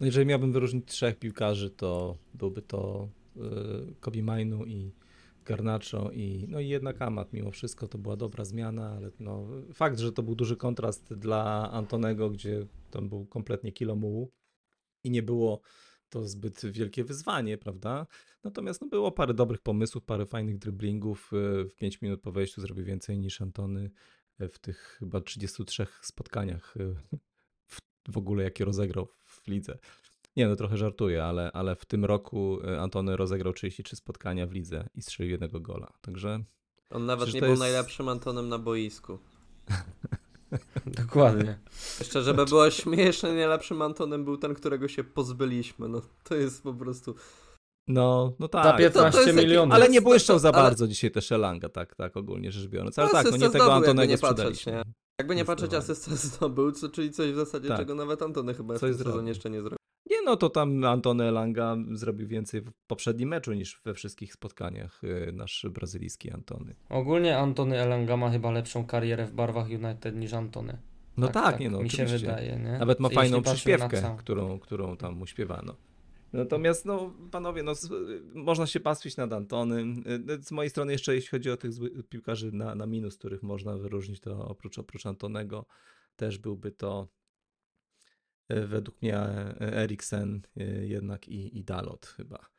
No 0.00 0.06
jeżeli 0.06 0.26
miałbym 0.26 0.52
wyróżnić 0.52 0.88
trzech 0.88 1.18
piłkarzy, 1.18 1.70
to 1.70 2.16
byłby 2.34 2.62
to 2.62 3.08
y, 3.36 3.40
Kobe 4.00 4.22
Mainu 4.22 4.66
i 4.66 4.92
Garnacho 5.44 6.10
i 6.12 6.46
no 6.48 6.60
i 6.60 6.68
jednak 6.68 7.02
Amat. 7.02 7.32
Mimo 7.32 7.50
wszystko 7.50 7.88
to 7.88 7.98
była 7.98 8.16
dobra 8.16 8.44
zmiana, 8.44 8.90
ale 8.96 9.10
no, 9.20 9.46
fakt, 9.74 9.98
że 9.98 10.12
to 10.12 10.22
był 10.22 10.34
duży 10.34 10.56
kontrast 10.56 11.14
dla 11.14 11.70
Antonego, 11.72 12.30
gdzie 12.30 12.66
tam 12.90 13.08
był 13.08 13.26
kompletnie 13.26 13.72
kilo 13.72 13.96
mułu 13.96 14.30
i 15.04 15.10
nie 15.10 15.22
było 15.22 15.60
to 16.10 16.28
zbyt 16.28 16.66
wielkie 16.66 17.04
wyzwanie, 17.04 17.58
prawda? 17.58 18.06
Natomiast 18.44 18.80
no, 18.80 18.86
było 18.88 19.12
parę 19.12 19.34
dobrych 19.34 19.60
pomysłów, 19.60 20.04
parę 20.04 20.26
fajnych 20.26 20.58
dryblingów. 20.58 21.30
y, 21.32 21.64
W 21.68 21.74
5 21.76 22.02
minut 22.02 22.20
po 22.20 22.32
wejściu 22.32 22.60
zrobił 22.60 22.84
więcej 22.84 23.18
niż 23.18 23.40
Antony 23.40 23.90
y, 24.40 24.48
w 24.48 24.58
tych 24.58 24.96
chyba 24.98 25.20
33 25.20 25.86
spotkaniach 26.02 26.76
y, 26.76 26.94
w, 27.66 27.78
w 28.08 28.16
ogóle, 28.18 28.44
jakie 28.44 28.64
rozegrał 28.64 29.08
w 29.24 29.48
lidze. 29.48 29.78
Nie, 30.36 30.48
no 30.48 30.56
trochę 30.56 30.76
żartuję, 30.76 31.24
ale, 31.24 31.52
ale 31.52 31.76
w 31.76 31.84
tym 31.84 32.04
roku 32.04 32.58
Antony 32.78 33.16
rozegrał 33.16 33.52
33 33.52 33.96
spotkania 33.96 34.46
w 34.46 34.52
lidze 34.52 34.88
i 34.94 35.02
strzelił 35.02 35.30
jednego 35.30 35.60
gola. 35.60 35.92
Także 36.00 36.44
On 36.90 37.06
nawet 37.06 37.22
Przecież 37.22 37.34
nie 37.34 37.40
był 37.40 37.50
jest- 37.50 37.60
najlepszym 37.60 38.08
Antonem 38.08 38.48
na 38.48 38.58
boisku. 38.58 39.18
Dokładnie. 41.06 41.58
Jeszcze, 41.98 42.22
żeby 42.22 42.44
było 42.44 42.70
śmieszne, 42.70 43.32
najlepszym 43.34 43.82
Antonem 43.82 44.24
był 44.24 44.36
ten, 44.36 44.54
którego 44.54 44.88
się 44.88 45.04
pozbyliśmy. 45.04 45.88
No 45.88 46.02
to 46.24 46.34
jest 46.34 46.62
po 46.62 46.74
prostu 46.74 47.14
No, 47.88 48.32
no 48.38 48.48
tak. 48.48 48.64
Za 48.64 48.72
15 48.72 49.18
To- 49.18 49.24
to 49.24 49.24
taki- 49.32 49.46
milionów. 49.46 49.74
Ale 49.74 49.88
nie 49.88 50.02
błyszczał 50.02 50.38
za 50.38 50.48
Ale- 50.48 50.62
bardzo 50.62 50.88
dzisiaj 50.88 51.10
też 51.10 51.32
Elanga, 51.32 51.68
tak, 51.68 51.94
tak 51.94 52.16
ogólnie 52.16 52.52
rzecz 52.52 52.66
biorąc. 52.68 52.98
Ale 52.98 53.08
tak, 53.08 53.24
no 53.24 53.28
asysta 53.30 53.46
nie 53.46 53.52
tego 53.52 53.74
Antonego 53.74 54.10
nie 54.12 54.18
patrzeć, 54.18 54.66
nie? 54.66 54.82
Jakby 55.20 55.34
nie 55.36 55.44
patrzeć, 55.44 55.74
asystę 55.74 56.16
zdobył, 56.16 56.72
co- 56.72 56.88
czyli 56.88 57.10
coś 57.10 57.32
w 57.32 57.36
zasadzie, 57.36 57.68
Tak. 57.68 57.78
czego 57.78 57.94
nawet 57.94 58.22
Antony 58.22 58.54
chyba 58.54 58.74
w 58.74 58.78
Coś 58.80 58.88
tym 58.90 58.94
zrobił. 58.94 59.12
sezonie 59.12 59.28
jeszcze 59.28 59.50
nie 59.50 59.60
zrobił. 59.60 59.76
Nie, 60.10 60.22
no 60.24 60.36
to 60.36 60.50
tam 60.50 60.84
Antony 60.84 61.24
Elanga 61.24 61.76
zrobił 61.92 62.28
więcej 62.28 62.60
w 62.60 62.72
poprzednim 62.86 63.28
meczu 63.28 63.52
niż 63.52 63.80
we 63.84 63.94
wszystkich 63.94 64.32
spotkaniach 64.32 65.04
y, 65.04 65.32
nasz 65.32 65.66
brazylijski 65.70 66.30
Antony. 66.30 66.74
Ogólnie 66.88 67.38
Antony 67.38 67.78
Elanga 67.78 68.16
ma 68.16 68.30
chyba 68.30 68.50
lepszą 68.50 68.86
karierę 68.86 69.26
w 69.26 69.32
barwach 69.32 69.66
United 69.66 70.16
niż 70.16 70.32
Antony. 70.32 70.78
No 71.16 71.28
tak, 71.28 71.60
nie 71.60 71.70
no, 71.70 71.82
Mi 71.82 71.90
się 71.90 72.06
wydaje, 72.06 72.56
nie? 72.56 72.78
Nawet 72.78 73.00
ma 73.00 73.08
Jeśli 73.08 73.16
fajną 73.16 73.42
przyśpiewkę, 73.42 74.16
którą, 74.18 74.58
którą 74.58 74.96
tam 74.96 75.14
mu 75.14 75.26
śpiewano. 75.26 75.76
Natomiast, 76.32 76.84
no, 76.86 77.14
panowie, 77.30 77.62
no, 77.62 77.72
można 78.34 78.66
się 78.66 78.80
pastwić 78.80 79.16
nad 79.16 79.32
Antonym. 79.32 80.04
Y, 80.30 80.42
Z 80.42 80.50
mojej 80.50 80.70
strony 80.70 80.92
jeszcze, 80.92 81.14
jeśli 81.14 81.30
chodzi 81.30 81.50
o 81.50 81.56
tych 81.56 81.70
piłkarzy 82.08 82.52
na, 82.52 82.74
na 82.74 82.86
minus, 82.86 83.18
których 83.18 83.42
można 83.42 83.76
wyróżnić, 83.76 84.20
to 84.20 84.48
oprócz, 84.48 84.78
oprócz 84.78 85.06
Antonego 85.06 85.66
też 86.16 86.38
byłby 86.38 86.70
to 86.72 87.08
y, 87.08 87.19
według 88.66 89.02
mnie 89.02 89.16
e, 89.16 89.56
Eriksen 89.60 90.42
y, 90.60 90.86
jednak 90.86 91.28
i, 91.28 91.58
i 91.58 91.64
Dalot 91.64 92.06
chyba. 92.06 92.50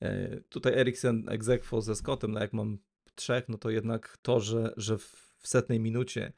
E, 0.00 0.40
Tutaj 0.40 0.72
Eriksen 0.72 1.28
egzekwo 1.28 1.80
ze 1.82 1.96
Scottem, 1.96 2.32
no 2.32 2.40
jak 2.40 2.52
mam 2.52 2.78
trzech, 3.14 3.48
no 3.48 3.58
to 3.58 3.70
jednak 3.70 4.18
to, 4.22 4.40
że, 4.40 4.72
że 4.76 4.98
w 4.98 5.40
setnej 5.42 5.80
minucie 5.80 6.32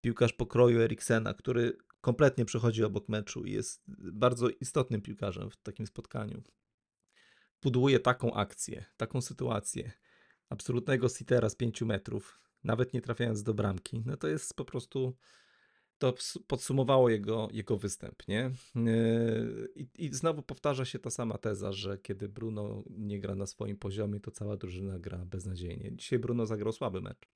piłkarz 0.00 0.32
pokroju 0.32 0.80
Eriksena, 0.80 1.34
który 1.34 1.76
kompletnie 2.00 2.44
przechodzi 2.44 2.84
obok 2.84 3.08
meczu 3.08 3.44
i 3.44 3.52
jest 3.52 3.82
bardzo 4.12 4.48
istotnym 4.48 5.00
piłkarzem 5.02 5.50
w 5.50 5.56
takim 5.56 5.86
spotkaniu, 5.86 6.42
buduje 7.62 8.00
taką 8.00 8.34
akcję, 8.34 8.84
taką 8.96 9.20
sytuację 9.20 9.92
absolutnego 10.48 11.08
sitera 11.08 11.48
z 11.48 11.56
5 11.56 11.82
metrów, 11.82 12.40
nawet 12.64 12.92
nie 12.94 13.00
trafiając 13.00 13.42
do 13.42 13.54
bramki, 13.54 14.02
no 14.06 14.16
to 14.16 14.28
jest 14.28 14.54
po 14.54 14.64
prostu 14.64 15.16
to 15.98 16.14
podsumowało 16.46 17.08
jego, 17.08 17.48
jego 17.52 17.76
występ, 17.76 18.28
nie? 18.28 18.50
Yy, 18.74 19.68
I, 19.74 19.88
I 19.98 20.14
znowu 20.14 20.42
powtarza 20.42 20.84
się 20.84 20.98
ta 20.98 21.10
sama 21.10 21.38
teza, 21.38 21.72
że 21.72 21.98
kiedy 21.98 22.28
Bruno 22.28 22.82
nie 22.90 23.20
gra 23.20 23.34
na 23.34 23.46
swoim 23.46 23.76
poziomie, 23.76 24.20
to 24.20 24.30
cała 24.30 24.56
drużyna 24.56 24.98
gra 24.98 25.24
beznadziejnie. 25.24 25.96
Dzisiaj 25.96 26.18
Bruno 26.18 26.46
zagrał 26.46 26.72
słaby 26.72 27.00
mecz. 27.00 27.28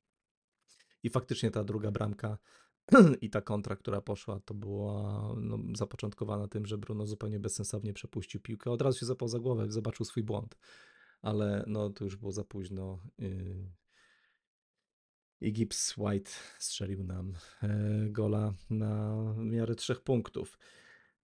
I 1.03 1.11
faktycznie 1.11 1.51
ta 1.51 1.65
druga 1.65 1.91
bramka 1.91 2.39
i 3.21 3.31
ta 3.31 3.41
kontra, 3.41 3.77
która 3.77 4.01
poszła, 4.01 4.41
to 4.41 4.55
była 4.55 5.35
no, 5.41 5.59
zapoczątkowana 5.77 6.49
tym, 6.49 6.67
że 6.67 6.79
Bruno 6.79 7.07
zupełnie 7.07 7.41
bezsensownie 7.41 7.93
przepuścił 7.93 8.41
piłkę. 8.41 8.71
Od 8.71 8.83
razu 8.83 8.99
się 8.99 9.07
zapał 9.07 9.29
za 9.29 9.39
głowę, 9.39 9.67
zobaczył 9.69 10.07
swój 10.07 10.23
błąd. 10.23 10.59
Ale 11.23 11.65
no 11.67 11.91
to 11.91 12.05
już 12.05 12.17
było 12.17 12.33
za 12.33 12.45
późno. 12.45 12.99
Yy. 13.19 13.80
I 15.41 15.53
Gibbs 15.53 15.97
White 15.97 16.31
strzelił 16.59 17.05
nam 17.05 17.35
e, 17.63 17.69
gola 18.09 18.55
na 18.71 19.15
miarę 19.37 19.75
trzech 19.75 20.01
punktów. 20.01 20.59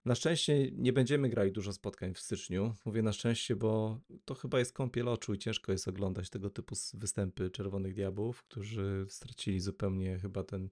Na 0.04 0.14
szczęście 0.14 0.70
nie 0.70 0.92
będziemy 0.92 1.28
grali 1.28 1.52
dużo 1.52 1.72
spotkań 1.72 2.14
w 2.14 2.20
styczniu. 2.20 2.74
Mówię 2.84 3.02
na 3.02 3.12
szczęście, 3.12 3.56
bo 3.56 4.00
to 4.24 4.34
chyba 4.34 4.58
jest 4.58 4.72
kąpiel 4.72 5.08
oczu 5.08 5.34
i 5.34 5.38
ciężko 5.38 5.72
jest 5.72 5.88
oglądać 5.88 6.30
tego 6.30 6.50
typu 6.50 6.74
występy 6.94 7.50
Czerwonych 7.50 7.94
Diabłów, 7.94 8.42
którzy 8.42 9.06
stracili 9.08 9.60
zupełnie 9.60 10.18
chyba 10.18 10.44
ten, 10.44 10.68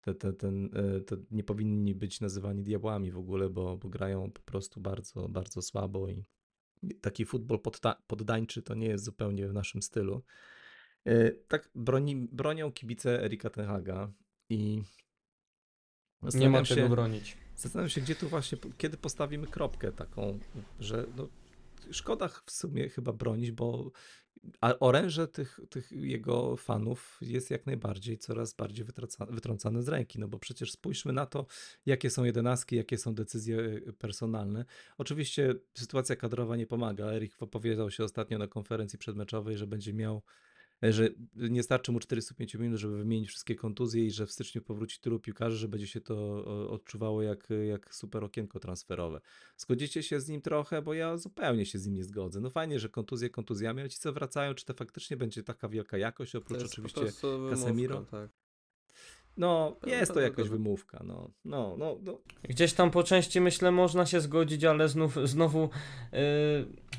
te, 0.00 0.14
te, 0.14 0.32
ten, 0.32 0.70
e, 0.74 1.00
to 1.00 1.16
nie 1.30 1.44
powinni 1.44 1.94
być 1.94 2.20
nazywani 2.20 2.62
diabłami 2.62 3.10
w 3.10 3.18
ogóle, 3.18 3.50
bo, 3.50 3.76
bo 3.76 3.88
grają 3.88 4.30
po 4.30 4.42
prostu 4.42 4.80
bardzo, 4.80 5.28
bardzo 5.28 5.62
słabo 5.62 6.08
i 6.08 6.24
taki 7.00 7.24
futbol 7.24 7.58
podta- 7.58 7.96
poddańczy 8.06 8.62
to 8.62 8.74
nie 8.74 8.86
jest 8.86 9.04
zupełnie 9.04 9.48
w 9.48 9.52
naszym 9.52 9.82
stylu. 9.82 10.22
E, 11.08 11.30
Tak 11.48 11.70
broni, 11.74 12.16
bronią 12.16 12.72
kibice 12.72 13.24
Erika 13.24 13.50
Tenhaga 13.50 14.12
i 14.50 14.76
Nie 14.76 14.82
ma 16.22 16.30
zastanawiam 16.30 16.64
czego 16.64 16.80
się, 16.80 16.88
bronić. 16.88 17.36
Zastanawiam 17.56 17.90
się, 17.90 18.00
gdzie 18.00 18.14
tu 18.14 18.28
właśnie, 18.28 18.58
kiedy 18.78 18.96
postawimy 18.96 19.46
kropkę 19.46 19.92
taką, 19.92 20.38
że 20.80 21.06
no, 21.16 21.28
szkoda 21.90 22.28
w 22.28 22.50
sumie 22.50 22.88
chyba 22.88 23.12
bronić, 23.12 23.50
bo 23.50 23.90
oręże 24.80 25.28
tych, 25.28 25.60
tych 25.70 25.92
jego 25.92 26.56
fanów 26.56 27.18
jest 27.20 27.50
jak 27.50 27.66
najbardziej 27.66 28.18
coraz 28.18 28.54
bardziej 28.54 28.84
wytraca- 28.86 29.30
wytrącane 29.30 29.82
z 29.82 29.88
ręki, 29.88 30.18
no 30.18 30.28
bo 30.28 30.38
przecież 30.38 30.72
spójrzmy 30.72 31.12
na 31.12 31.26
to, 31.26 31.46
jakie 31.86 32.10
są 32.10 32.24
jedenastki, 32.24 32.76
jakie 32.76 32.98
są 32.98 33.14
decyzje 33.14 33.58
y, 33.58 33.92
personalne. 33.98 34.64
Oczywiście 34.98 35.54
sytuacja 35.74 36.16
kadrowa 36.16 36.56
nie 36.56 36.66
pomaga. 36.66 37.06
Erik 37.06 37.36
powiedział 37.36 37.90
się 37.90 38.04
ostatnio 38.04 38.38
na 38.38 38.46
konferencji 38.46 38.98
przedmeczowej, 38.98 39.56
że 39.56 39.66
będzie 39.66 39.94
miał 39.94 40.22
że 40.82 41.10
nie 41.34 41.62
starczy 41.62 41.92
mu 41.92 42.00
45 42.00 42.54
minut, 42.54 42.78
żeby 42.78 42.98
wymienić 42.98 43.28
wszystkie 43.28 43.54
kontuzje 43.54 44.06
i 44.06 44.10
że 44.10 44.26
w 44.26 44.32
styczniu 44.32 44.62
powróci 44.62 45.00
tylu 45.00 45.20
piłkarzy, 45.20 45.56
że 45.56 45.68
będzie 45.68 45.86
się 45.86 46.00
to 46.00 46.44
odczuwało 46.70 47.22
jak, 47.22 47.48
jak 47.68 47.94
super 47.94 48.24
okienko 48.24 48.60
transferowe. 48.60 49.20
Zgodzicie 49.56 50.02
się 50.02 50.20
z 50.20 50.28
nim 50.28 50.40
trochę, 50.40 50.82
bo 50.82 50.94
ja 50.94 51.16
zupełnie 51.16 51.66
się 51.66 51.78
z 51.78 51.86
nim 51.86 51.94
nie 51.94 52.04
zgodzę. 52.04 52.40
No 52.40 52.50
fajnie, 52.50 52.78
że 52.78 52.88
kontuzje 52.88 53.30
kontuzjami, 53.30 53.80
ale 53.80 53.90
ci 53.90 53.98
co 53.98 54.12
wracają, 54.12 54.54
czy 54.54 54.64
to 54.64 54.74
faktycznie 54.74 55.16
będzie 55.16 55.42
taka 55.42 55.68
wielka 55.68 55.98
jakość, 55.98 56.34
oprócz 56.34 56.62
oczywiście 56.62 57.00
Casemiro? 57.50 58.00
Tak. 58.00 58.30
No, 59.38 59.76
jest 59.86 60.14
to 60.14 60.20
jakaś 60.20 60.48
wymówka, 60.48 61.00
no, 61.04 61.30
no, 61.44 61.76
no, 61.78 61.98
no. 62.02 62.18
Gdzieś 62.42 62.72
tam 62.72 62.90
po 62.90 63.02
części 63.02 63.40
myślę 63.40 63.70
można 63.70 64.06
się 64.06 64.20
zgodzić, 64.20 64.64
ale 64.64 64.88
znów, 64.88 65.16
znowu 65.24 65.70
yy, 66.12 66.18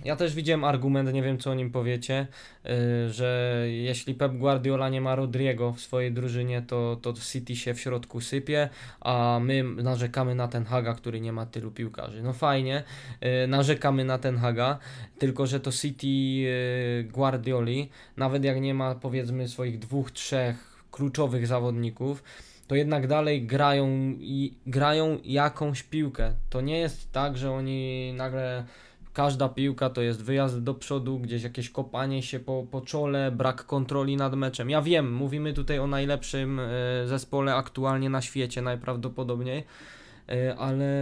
ja 0.05 0.15
też 0.15 0.35
widziałem 0.35 0.63
argument, 0.63 1.13
nie 1.13 1.23
wiem 1.23 1.37
co 1.37 1.51
o 1.51 1.53
nim 1.53 1.71
powiecie, 1.71 2.27
yy, 2.63 2.71
że 3.09 3.63
jeśli 3.67 4.13
Pep 4.13 4.33
Guardiola 4.33 4.89
nie 4.89 5.01
ma 5.01 5.15
Rodriego 5.15 5.73
w 5.73 5.79
swojej 5.79 6.11
drużynie, 6.11 6.61
to, 6.61 6.99
to 7.01 7.13
City 7.13 7.55
się 7.55 7.73
w 7.73 7.79
środku 7.79 8.21
sypie, 8.21 8.69
a 9.01 9.39
my 9.41 9.63
narzekamy 9.63 10.35
na 10.35 10.47
ten 10.47 10.65
Haga, 10.65 10.93
który 10.93 11.21
nie 11.21 11.33
ma 11.33 11.45
tylu 11.45 11.71
piłkarzy. 11.71 12.23
No 12.23 12.33
fajnie, 12.33 12.83
yy, 13.21 13.47
narzekamy 13.47 14.05
na 14.05 14.17
ten 14.17 14.37
Haga, 14.37 14.79
tylko 15.17 15.47
że 15.47 15.59
to 15.59 15.71
City 15.71 16.07
yy, 16.07 17.03
Guardioli, 17.03 17.89
nawet 18.17 18.43
jak 18.43 18.61
nie 18.61 18.73
ma 18.73 18.95
powiedzmy 18.95 19.47
swoich 19.47 19.79
dwóch, 19.79 20.11
trzech 20.11 20.68
kluczowych 20.99 21.47
zawodników, 21.47 22.23
to 22.67 22.75
jednak 22.75 23.07
dalej 23.07 23.45
grają 23.45 23.87
i 24.19 24.53
grają 24.65 25.17
jakąś 25.23 25.83
piłkę. 25.83 26.33
To 26.49 26.61
nie 26.61 26.79
jest 26.79 27.11
tak, 27.11 27.37
że 27.37 27.51
oni 27.51 28.13
nagle 28.13 28.65
każda 29.13 29.49
piłka 29.49 29.89
to 29.89 30.01
jest 30.01 30.23
wyjazd 30.23 30.63
do 30.63 30.73
przodu, 30.73 31.19
gdzieś 31.19 31.43
jakieś 31.43 31.69
kopanie 31.69 32.23
się 32.23 32.39
po, 32.39 32.65
po 32.71 32.81
czole, 32.81 33.31
brak 33.31 33.65
kontroli 33.65 34.17
nad 34.17 34.35
meczem. 34.35 34.69
Ja 34.69 34.81
wiem, 34.81 35.13
mówimy 35.13 35.53
tutaj 35.53 35.79
o 35.79 35.87
najlepszym 35.87 36.59
e, 36.59 36.67
zespole 37.07 37.55
aktualnie 37.55 38.09
na 38.09 38.21
świecie 38.21 38.61
najprawdopodobniej. 38.61 39.63
e, 40.29 40.55
Ale, 40.55 40.93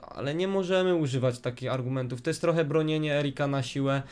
ale 0.00 0.34
nie 0.34 0.48
możemy 0.48 0.94
używać 0.94 1.38
takich 1.38 1.72
argumentów. 1.72 2.22
To 2.22 2.30
jest 2.30 2.40
trochę 2.40 2.64
bronienie 2.64 3.14
Erika 3.14 3.46
na 3.46 3.62
siłę 3.62 4.02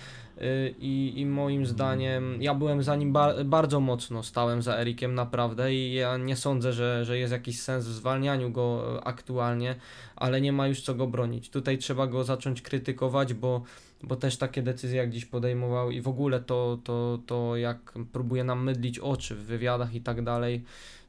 i, 0.79 1.13
i 1.17 1.27
moim 1.27 1.67
zdaniem 1.67 2.43
ja 2.43 2.55
byłem 2.55 2.83
za 2.83 2.97
nim 2.97 3.13
ba- 3.13 3.45
bardzo 3.45 3.81
mocno, 3.81 4.23
stałem 4.23 4.63
za 4.63 4.77
Erikiem 4.77 5.15
naprawdę 5.15 5.75
i 5.75 5.95
ja 5.95 6.17
nie 6.17 6.37
sądzę, 6.37 6.73
że, 6.73 7.05
że 7.05 7.19
jest 7.19 7.33
jakiś 7.33 7.61
sens 7.61 7.85
w 7.87 7.93
zwalnianiu 7.93 8.51
go 8.51 8.97
e, 8.99 9.05
aktualnie, 9.05 9.77
ale 10.17 10.41
nie 10.41 10.53
ma 10.53 10.67
już 10.67 10.83
co 10.83 10.95
go 10.95 11.07
bronić. 11.07 11.51
Tutaj 11.51 11.79
trzeba 11.79 12.07
go 12.07 12.25
zacząć 12.25 12.63
krytykować, 12.63 13.35
bo, 13.35 13.63
bo 14.03 14.17
też 14.17 14.37
takie 14.37 14.63
decyzje 14.63 14.99
jak 14.99 15.11
dziś 15.11 15.25
podejmował 15.25 15.91
i 15.91 16.01
w 16.01 16.09
ogóle 16.09 16.41
to, 16.41 16.79
to, 16.85 17.19
to 17.27 17.57
jak 17.57 17.93
próbuje 18.13 18.45
nam 18.45 18.65
mydlić 18.65 18.99
oczy 18.99 19.35
w 19.35 19.43
wywiadach 19.43 19.95
i 19.95 20.01
tak 20.01 20.23
dalej, 20.23 20.65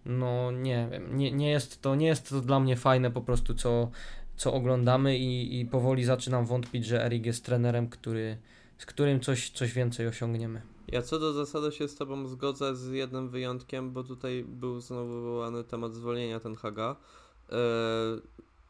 no 0.06 0.52
nie 0.52 0.88
wiem, 0.92 1.18
nie, 1.18 1.32
nie, 1.32 1.50
jest, 1.50 1.82
to, 1.82 1.96
nie 1.96 2.08
jest 2.08 2.30
to 2.30 2.42
dla 2.42 2.60
mnie 2.60 2.76
fajne 2.76 3.12
po 3.12 3.22
prostu, 3.22 3.54
co, 3.54 3.90
co 4.36 4.54
oglądamy 4.54 5.18
i, 5.18 5.60
i 5.60 5.66
powoli 5.66 6.04
zaczynam 6.04 6.46
wątpić, 6.46 6.86
że 6.86 7.06
Erik 7.06 7.26
jest 7.26 7.46
trenerem, 7.46 7.90
który, 7.90 8.38
z 8.78 8.86
którym 8.86 9.20
coś, 9.20 9.50
coś 9.50 9.74
więcej 9.74 10.08
osiągniemy. 10.08 10.62
Ja 10.88 11.02
co 11.02 11.20
do 11.20 11.34
zasady 11.34 11.72
się 11.72 11.88
z 11.88 11.96
Tobą 11.96 12.28
zgodzę 12.28 12.76
z 12.76 12.92
jednym 12.92 13.30
wyjątkiem, 13.30 13.92
bo 13.92 14.04
tutaj 14.04 14.44
był 14.48 14.80
znowu 14.80 15.14
wywołany 15.14 15.64
temat 15.64 15.96
zwolnienia 15.96 16.40
ten 16.40 16.56
Haga. 16.56 16.96
Yy, 17.52 17.58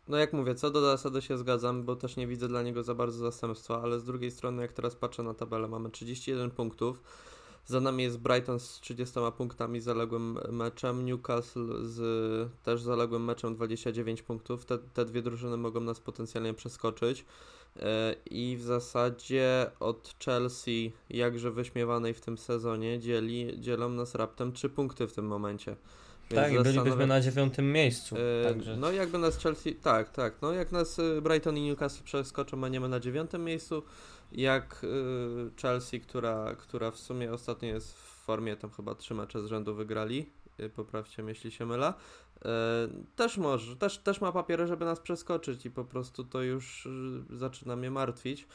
no 0.07 0.17
jak 0.17 0.33
mówię, 0.33 0.55
co 0.55 0.71
do 0.71 0.81
zasady 0.81 1.21
się 1.21 1.37
zgadzam, 1.37 1.83
bo 1.83 1.95
też 1.95 2.15
nie 2.15 2.27
widzę 2.27 2.47
dla 2.47 2.61
niego 2.61 2.83
za 2.83 2.95
bardzo 2.95 3.17
zastępstwa, 3.17 3.81
ale 3.81 3.99
z 3.99 4.03
drugiej 4.03 4.31
strony 4.31 4.61
jak 4.61 4.73
teraz 4.73 4.95
patrzę 4.95 5.23
na 5.23 5.33
tabelę, 5.33 5.67
mamy 5.67 5.89
31 5.89 6.51
punktów, 6.51 7.01
za 7.65 7.79
nami 7.79 8.03
jest 8.03 8.17
Brighton 8.17 8.59
z 8.59 8.79
30 8.79 9.19
punktami, 9.37 9.81
zaległym 9.81 10.39
meczem, 10.51 11.05
Newcastle 11.05 11.69
z 11.81 12.51
też 12.63 12.81
zaległym 12.81 13.23
meczem 13.23 13.55
29 13.55 14.21
punktów, 14.21 14.65
te, 14.65 14.77
te 14.77 15.05
dwie 15.05 15.21
drużyny 15.21 15.57
mogą 15.57 15.79
nas 15.79 15.99
potencjalnie 15.99 16.53
przeskoczyć. 16.53 17.25
E, 17.79 18.15
I 18.31 18.57
w 18.57 18.61
zasadzie 18.61 19.65
od 19.79 20.15
Chelsea, 20.25 20.93
jakże 21.09 21.51
wyśmiewanej 21.51 22.13
w 22.13 22.21
tym 22.21 22.37
sezonie, 22.37 22.99
dzieli, 22.99 23.61
dzielą 23.61 23.89
nas 23.89 24.15
raptem 24.15 24.53
3 24.53 24.69
punkty 24.69 25.07
w 25.07 25.13
tym 25.13 25.27
momencie. 25.27 25.75
Więc 26.31 26.43
tak, 26.43 26.51
i 26.53 26.55
bylibyśmy 26.55 26.81
zastanawiam- 26.83 27.07
na 27.07 27.21
dziewiątym 27.21 27.71
miejscu. 27.71 28.15
E, 28.15 28.53
także 28.53 28.77
No 28.77 28.91
jakby 28.91 29.17
nas 29.17 29.37
Chelsea, 29.37 29.75
tak, 29.75 30.09
tak, 30.09 30.33
no 30.41 30.53
jak 30.53 30.71
nas 30.71 30.99
e, 30.99 31.21
Brighton 31.21 31.57
i 31.57 31.61
Newcastle 31.61 32.03
przeskoczą, 32.03 32.63
a 32.63 32.67
nie 32.67 32.79
my 32.79 32.89
na 32.89 32.99
dziewiątym 32.99 33.43
miejscu, 33.43 33.83
jak 34.31 34.83
y, 34.83 35.61
Chelsea, 35.61 35.99
która, 35.99 36.55
która 36.55 36.91
w 36.91 36.97
sumie 36.99 37.33
ostatnio 37.33 37.67
jest 37.69 37.93
w 37.93 37.97
formie, 38.25 38.55
tam 38.55 38.71
chyba 38.71 38.95
trzy 38.95 39.13
mecze 39.13 39.41
z 39.41 39.45
rzędu 39.45 39.75
wygrali, 39.75 40.29
poprawcie 40.75 41.23
mnie, 41.23 41.31
jeśli 41.31 41.51
się 41.51 41.65
mylę, 41.65 41.93
też 43.15 43.37
może, 43.37 43.75
też, 43.75 43.97
też 43.97 44.21
ma 44.21 44.31
papiery, 44.31 44.67
żeby 44.67 44.85
nas 44.85 44.99
przeskoczyć 44.99 45.65
i 45.65 45.71
po 45.71 45.85
prostu 45.85 46.23
to 46.23 46.41
już 46.41 46.87
zaczyna 47.29 47.75
mnie 47.75 47.91
martwić. 47.91 48.47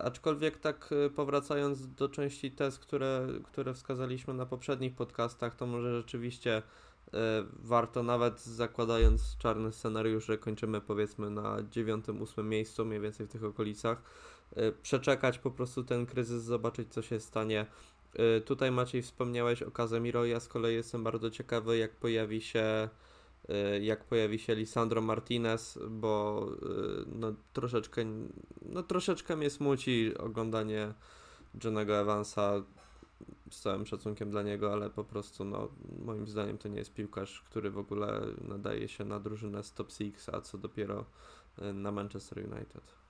aczkolwiek 0.00 0.58
tak 0.58 0.90
powracając 1.16 1.94
do 1.94 2.08
części 2.08 2.50
test, 2.50 2.78
które, 2.78 3.26
które 3.44 3.74
wskazaliśmy 3.74 4.34
na 4.34 4.46
poprzednich 4.46 4.94
podcastach, 4.94 5.54
to 5.54 5.66
może 5.66 5.96
rzeczywiście 5.96 6.62
warto 7.52 8.02
nawet 8.02 8.40
zakładając 8.40 9.36
czarny 9.38 9.72
scenariusz, 9.72 10.26
że 10.26 10.38
kończymy 10.38 10.80
powiedzmy 10.80 11.30
na 11.30 11.56
dziewiątym, 11.70 12.22
ósmym 12.22 12.48
miejscu, 12.48 12.84
mniej 12.84 13.00
więcej 13.00 13.26
w 13.26 13.30
tych 13.30 13.44
okolicach, 13.44 14.02
Y, 14.58 14.72
przeczekać 14.82 15.38
po 15.38 15.50
prostu 15.50 15.84
ten 15.84 16.06
kryzys, 16.06 16.42
zobaczyć 16.42 16.92
co 16.92 17.02
się 17.02 17.20
stanie. 17.20 17.66
Y, 18.38 18.40
tutaj 18.40 18.70
Maciej 18.70 19.02
wspomniałeś 19.02 19.62
o 19.62 19.70
Casemiro, 19.70 20.24
ja 20.24 20.40
z 20.40 20.48
kolei 20.48 20.74
jestem 20.74 21.04
bardzo 21.04 21.30
ciekawy 21.30 21.78
jak 21.78 21.96
pojawi 21.96 22.40
się 22.40 22.88
y, 23.50 23.80
jak 23.80 24.04
pojawi 24.04 24.38
się 24.38 24.54
Lisandro 24.54 25.02
Martinez, 25.02 25.78
bo 25.90 26.46
no 27.06 27.32
troszeczkę 27.52 28.04
no 28.62 28.82
troszeczkę 28.82 29.36
mnie 29.36 29.50
smuci 29.50 30.18
oglądanie 30.18 30.94
Johnego 31.64 32.00
Evansa 32.00 32.62
z 33.50 33.60
całym 33.60 33.86
szacunkiem 33.86 34.30
dla 34.30 34.42
niego, 34.42 34.72
ale 34.72 34.90
po 34.90 35.04
prostu 35.04 35.44
no 35.44 35.68
moim 36.04 36.28
zdaniem 36.28 36.58
to 36.58 36.68
nie 36.68 36.78
jest 36.78 36.94
piłkarz, 36.94 37.42
który 37.42 37.70
w 37.70 37.78
ogóle 37.78 38.20
nadaje 38.40 38.88
się 38.88 39.04
na 39.04 39.20
drużynę 39.20 39.62
z 39.62 39.72
top 39.72 39.92
6, 39.92 40.28
a 40.32 40.40
co 40.40 40.58
dopiero 40.58 41.04
na 41.74 41.92
Manchester 41.92 42.38
United. 42.38 43.05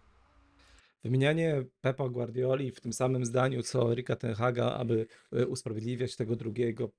Wymienianie 1.06 1.64
Pepa 1.80 2.08
Guardioli 2.08 2.70
w 2.70 2.80
tym 2.80 2.92
samym 2.92 3.24
zdaniu 3.24 3.62
co 3.62 3.94
Rika 3.94 4.16
Tenhaga, 4.16 4.72
aby 4.72 5.06
e, 5.32 5.46
usprawiedliwiać 5.46 6.16
tego 6.16 6.36
drugiego 6.36 6.90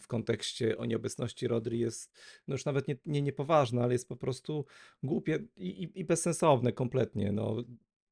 w 0.00 0.06
kontekście 0.06 0.78
o 0.78 0.84
nieobecności 0.84 1.48
Rodri 1.48 1.78
jest 1.78 2.12
no 2.48 2.54
już 2.54 2.64
nawet 2.64 2.88
nie, 2.88 2.96
nie 3.06 3.22
niepoważne, 3.22 3.82
ale 3.82 3.92
jest 3.92 4.08
po 4.08 4.16
prostu 4.16 4.64
głupie 5.02 5.38
i, 5.56 5.90
i, 5.94 6.04
bezsensowne 6.04 6.72
kompletnie. 6.72 7.32
No, 7.32 7.56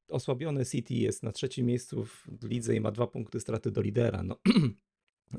osłabione 0.09 0.65
City 0.65 0.93
jest 0.93 1.23
na 1.23 1.31
trzecim 1.31 1.65
miejscu 1.65 2.05
w 2.05 2.43
lidze 2.43 2.75
i 2.75 2.79
ma 2.79 2.91
dwa 2.91 3.07
punkty 3.07 3.39
straty 3.39 3.71
do 3.71 3.81
lidera. 3.81 4.23
No. 4.23 4.39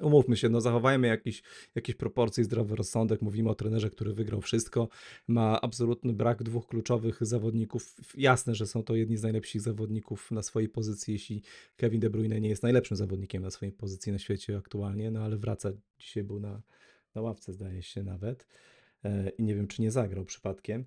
Umówmy 0.01 0.37
się, 0.37 0.49
no 0.49 0.61
zachowajmy 0.61 1.07
jakieś, 1.07 1.43
jakieś 1.75 1.97
proporcje 1.97 2.43
i 2.43 2.45
zdrowy 2.45 2.77
rozsądek. 2.77 3.23
Mówimy 3.23 3.51
o 3.51 3.55
trenerze, 3.55 3.91
który 3.91 4.13
wygrał 4.13 4.41
wszystko. 4.41 4.89
Ma 5.29 5.61
absolutny 5.61 6.13
brak 6.13 6.43
dwóch 6.43 6.67
kluczowych 6.67 7.19
zawodników. 7.21 7.95
Jasne, 8.17 8.55
że 8.55 8.67
są 8.67 8.83
to 8.83 8.95
jedni 8.95 9.17
z 9.17 9.23
najlepszych 9.23 9.61
zawodników 9.61 10.31
na 10.31 10.43
swojej 10.43 10.69
pozycji, 10.69 11.13
jeśli 11.13 11.43
Kevin 11.77 12.01
De 12.01 12.11
Bruyne 12.11 12.41
nie 12.41 12.49
jest 12.49 12.63
najlepszym 12.63 12.97
zawodnikiem 12.97 13.43
na 13.43 13.51
swojej 13.51 13.73
pozycji 13.73 14.13
na 14.13 14.19
świecie 14.19 14.57
aktualnie, 14.57 15.11
no 15.11 15.21
ale 15.21 15.37
wraca. 15.37 15.73
Dzisiaj 15.99 16.25
był 16.25 16.41
na, 16.41 16.63
na 17.15 17.23
ławce, 17.23 17.53
zdaje 17.53 17.83
się 17.83 18.03
nawet. 18.03 18.47
E, 19.05 19.29
I 19.29 19.43
nie 19.43 19.55
wiem, 19.55 19.67
czy 19.67 19.83
nie 19.83 19.91
zagrał 19.91 20.25
przypadkiem. 20.25 20.85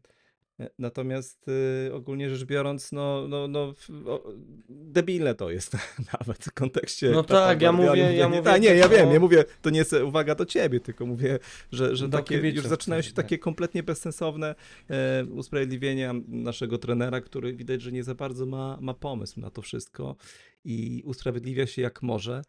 E, 0.59 0.69
natomiast 0.79 1.47
y, 1.87 1.93
ogólnie 1.93 2.29
rzecz 2.29 2.45
biorąc, 2.45 2.91
no, 2.91 3.27
no, 3.27 3.47
no 3.47 3.73
o, 4.05 4.33
debilne 4.69 5.35
to 5.35 5.51
jest 5.51 5.77
nawet 6.19 6.43
w 6.45 6.53
kontekście. 6.53 7.09
No 7.11 7.23
tak, 7.23 7.61
ja 7.61 7.71
mówię, 7.71 8.13
ja 8.15 8.29
mówię. 8.29 8.41
Tak, 8.41 8.61
nie, 8.61 8.75
ja 8.75 8.89
wiem, 8.89 9.11
ja 9.11 9.19
mówię, 9.19 9.45
to 9.61 9.69
nie 9.69 9.79
jest 9.79 9.93
uwaga 9.93 10.35
do 10.35 10.45
ciebie, 10.45 10.79
tylko 10.79 11.05
mówię, 11.05 11.39
że, 11.71 11.95
że 11.95 12.09
takie 12.09 12.37
już 12.37 12.65
zaczynają 12.65 13.01
się 13.01 13.13
takie 13.13 13.37
kompletnie 13.37 13.83
bezsensowne 13.83 14.55
e, 14.89 15.25
usprawiedliwienia 15.25 16.13
naszego 16.27 16.77
trenera, 16.77 17.21
który 17.21 17.53
widać, 17.53 17.81
że 17.81 17.91
nie 17.91 18.03
za 18.03 18.15
bardzo 18.15 18.45
ma, 18.45 18.77
ma 18.81 18.93
pomysł 18.93 19.39
na 19.39 19.49
to 19.49 19.61
wszystko 19.61 20.15
i 20.63 21.01
usprawiedliwia 21.05 21.67
się 21.67 21.81
jak 21.81 22.01
może. 22.01 22.41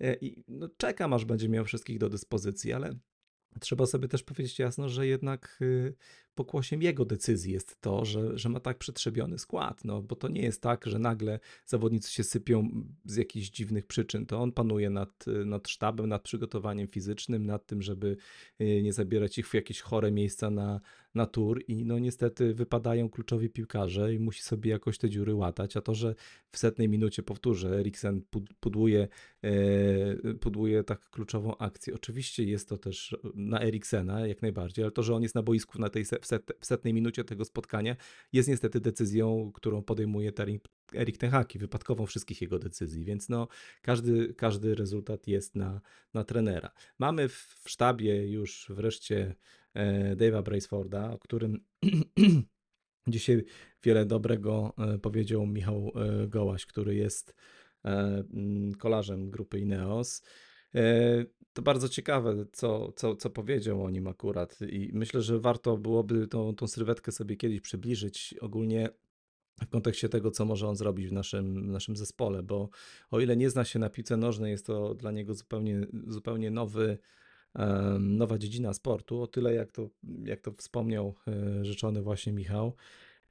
E, 0.00 0.14
I 0.14 0.44
no, 0.48 0.68
czekam, 0.76 1.12
aż 1.12 1.24
będzie 1.24 1.48
miał 1.48 1.64
wszystkich 1.64 1.98
do 1.98 2.08
dyspozycji, 2.08 2.72
ale 2.72 2.90
Trzeba 3.60 3.86
sobie 3.86 4.08
też 4.08 4.22
powiedzieć 4.22 4.58
jasno, 4.58 4.88
że 4.88 5.06
jednak 5.06 5.58
y, 5.62 5.94
pokłosiem 6.34 6.82
jego 6.82 7.04
decyzji 7.04 7.52
jest 7.52 7.80
to, 7.80 8.04
że, 8.04 8.38
że 8.38 8.48
ma 8.48 8.60
tak 8.60 8.78
przetrzebiony 8.78 9.38
skład, 9.38 9.84
no 9.84 10.02
bo 10.02 10.16
to 10.16 10.28
nie 10.28 10.42
jest 10.42 10.62
tak, 10.62 10.86
że 10.86 10.98
nagle 10.98 11.40
zawodnicy 11.66 12.12
się 12.12 12.24
sypią 12.24 12.84
z 13.04 13.16
jakichś 13.16 13.50
dziwnych 13.50 13.86
przyczyn, 13.86 14.26
to 14.26 14.40
on 14.40 14.52
panuje 14.52 14.90
nad, 14.90 15.24
nad 15.44 15.68
sztabem, 15.68 16.08
nad 16.08 16.22
przygotowaniem 16.22 16.88
fizycznym, 16.88 17.46
nad 17.46 17.66
tym, 17.66 17.82
żeby 17.82 18.16
y, 18.60 18.82
nie 18.82 18.92
zabierać 18.92 19.38
ich 19.38 19.48
w 19.48 19.54
jakieś 19.54 19.80
chore 19.80 20.10
miejsca 20.10 20.50
na, 20.50 20.80
na 21.18 21.26
tour 21.26 21.62
i 21.68 21.84
no 21.84 21.98
niestety 21.98 22.54
wypadają 22.54 23.10
kluczowi 23.10 23.50
piłkarze 23.50 24.14
i 24.14 24.18
musi 24.18 24.42
sobie 24.42 24.70
jakoś 24.70 24.98
te 24.98 25.10
dziury 25.10 25.34
łatać, 25.34 25.76
a 25.76 25.80
to, 25.80 25.94
że 25.94 26.14
w 26.52 26.58
setnej 26.58 26.88
minucie, 26.88 27.22
powtórzę, 27.22 27.78
Eriksen 27.78 28.22
pudłuje, 28.60 29.08
e, 29.42 30.34
pudłuje 30.34 30.84
tak 30.84 31.10
kluczową 31.10 31.56
akcję, 31.56 31.94
oczywiście 31.94 32.44
jest 32.44 32.68
to 32.68 32.78
też 32.78 33.16
na 33.34 33.60
Eriksena 33.62 34.26
jak 34.26 34.42
najbardziej, 34.42 34.84
ale 34.84 34.92
to, 34.92 35.02
że 35.02 35.14
on 35.14 35.22
jest 35.22 35.34
na 35.34 35.42
boisku 35.42 35.78
na 35.78 35.88
tej 35.88 36.04
w, 36.04 36.26
set, 36.26 36.52
w 36.60 36.66
setnej 36.66 36.94
minucie 36.94 37.24
tego 37.24 37.44
spotkania 37.44 37.96
jest 38.32 38.48
niestety 38.48 38.80
decyzją, 38.80 39.52
którą 39.54 39.82
podejmuje 39.82 40.32
Erik 40.94 41.18
Ten 41.18 41.30
Hag 41.30 41.52
wypadkową 41.58 42.06
wszystkich 42.06 42.42
jego 42.42 42.58
decyzji, 42.58 43.04
więc 43.04 43.28
no 43.28 43.48
każdy, 43.82 44.34
każdy 44.34 44.74
rezultat 44.74 45.26
jest 45.26 45.54
na, 45.56 45.80
na 46.14 46.24
trenera. 46.24 46.70
Mamy 46.98 47.28
w 47.28 47.62
sztabie 47.66 48.30
już 48.30 48.66
wreszcie 48.70 49.34
Dave'a 50.16 50.42
Braceforda, 50.42 51.10
o 51.10 51.18
którym 51.18 51.64
dzisiaj 53.08 53.44
wiele 53.82 54.06
dobrego 54.06 54.74
e, 54.78 54.98
powiedział 54.98 55.46
Michał 55.46 55.92
e, 55.94 56.28
Gołaś, 56.28 56.66
który 56.66 56.94
jest 56.94 57.34
kolarzem 58.78 59.30
grupy 59.30 59.60
Ineos. 59.60 60.22
To 61.52 61.62
bardzo 61.62 61.88
ciekawe, 61.88 62.46
co, 62.52 62.92
co, 62.92 63.16
co 63.16 63.30
powiedział 63.30 63.84
o 63.84 63.90
nim 63.90 64.06
akurat 64.06 64.58
i 64.60 64.90
myślę, 64.94 65.22
że 65.22 65.40
warto 65.40 65.76
byłoby 65.76 66.28
tą, 66.28 66.54
tą 66.54 66.66
sylwetkę 66.66 67.12
sobie 67.12 67.36
kiedyś 67.36 67.60
przybliżyć. 67.60 68.34
Ogólnie 68.40 68.88
w 69.66 69.68
kontekście 69.68 70.08
tego, 70.08 70.30
co 70.30 70.44
może 70.44 70.68
on 70.68 70.76
zrobić 70.76 71.08
w 71.08 71.12
naszym, 71.12 71.66
w 71.68 71.70
naszym 71.70 71.96
zespole, 71.96 72.42
bo 72.42 72.68
o 73.10 73.20
ile 73.20 73.36
nie 73.36 73.50
zna 73.50 73.64
się 73.64 73.78
na 73.78 73.90
piłce 73.90 74.16
nożnej, 74.16 74.50
jest 74.50 74.66
to 74.66 74.94
dla 74.94 75.10
niego 75.10 75.34
zupełnie, 75.34 75.86
zupełnie 76.06 76.50
nowy, 76.50 76.98
nowa 78.00 78.38
dziedzina 78.38 78.74
sportu, 78.74 79.22
o 79.22 79.26
tyle 79.26 79.54
jak 79.54 79.72
to, 79.72 79.90
jak 80.24 80.40
to 80.40 80.52
wspomniał 80.52 81.14
e, 81.28 81.64
rzeczony 81.64 82.02
właśnie 82.02 82.32
Michał, 82.32 82.74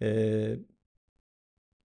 e, 0.01 0.07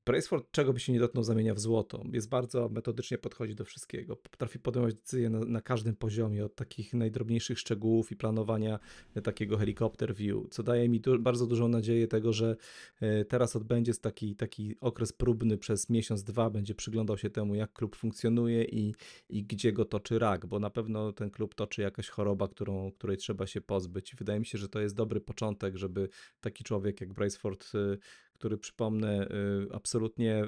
Braceford 0.06 0.50
czego 0.50 0.72
by 0.72 0.80
się 0.80 0.92
nie 0.92 0.98
dotknął 0.98 1.24
zamienia 1.24 1.54
w 1.54 1.60
złoto. 1.60 2.04
Jest 2.12 2.28
bardzo 2.28 2.68
metodycznie 2.68 3.18
podchodzi 3.18 3.54
do 3.54 3.64
wszystkiego. 3.64 4.16
Potrafi 4.16 4.58
podejmować 4.58 4.94
decyzje 4.94 5.30
na, 5.30 5.40
na 5.40 5.60
każdym 5.60 5.96
poziomie, 5.96 6.44
od 6.44 6.54
takich 6.54 6.94
najdrobniejszych 6.94 7.58
szczegółów 7.58 8.12
i 8.12 8.16
planowania 8.16 8.78
takiego 9.22 9.58
helikopter 9.58 10.14
view, 10.14 10.36
co 10.50 10.62
daje 10.62 10.88
mi 10.88 11.00
du 11.00 11.18
bardzo 11.18 11.46
dużą 11.46 11.68
nadzieję 11.68 12.08
tego, 12.08 12.32
że 12.32 12.56
e, 13.00 13.24
teraz 13.24 13.56
odbędzie 13.56 13.94
taki, 13.94 14.36
taki 14.36 14.76
okres 14.80 15.12
próbny 15.12 15.58
przez 15.58 15.90
miesiąc, 15.90 16.24
dwa, 16.24 16.50
będzie 16.50 16.74
przyglądał 16.74 17.18
się 17.18 17.30
temu, 17.30 17.54
jak 17.54 17.72
klub 17.72 17.96
funkcjonuje 17.96 18.64
i, 18.64 18.94
i 19.28 19.44
gdzie 19.44 19.72
go 19.72 19.84
toczy 19.84 20.18
rak, 20.18 20.46
bo 20.46 20.58
na 20.58 20.70
pewno 20.70 21.12
ten 21.12 21.30
klub 21.30 21.54
toczy 21.54 21.82
jakaś 21.82 22.08
choroba, 22.08 22.48
którą, 22.48 22.92
której 22.92 23.16
trzeba 23.16 23.46
się 23.46 23.60
pozbyć. 23.60 24.14
Wydaje 24.16 24.40
mi 24.40 24.46
się, 24.46 24.58
że 24.58 24.68
to 24.68 24.80
jest 24.80 24.94
dobry 24.94 25.20
początek, 25.20 25.76
żeby 25.76 26.08
taki 26.40 26.64
człowiek 26.64 27.00
jak 27.00 27.12
Braceford 27.12 27.72
e, 27.74 27.98
który 28.42 28.58
przypomnę, 28.58 29.26
y, 29.26 29.74
absolutnie 29.74 30.44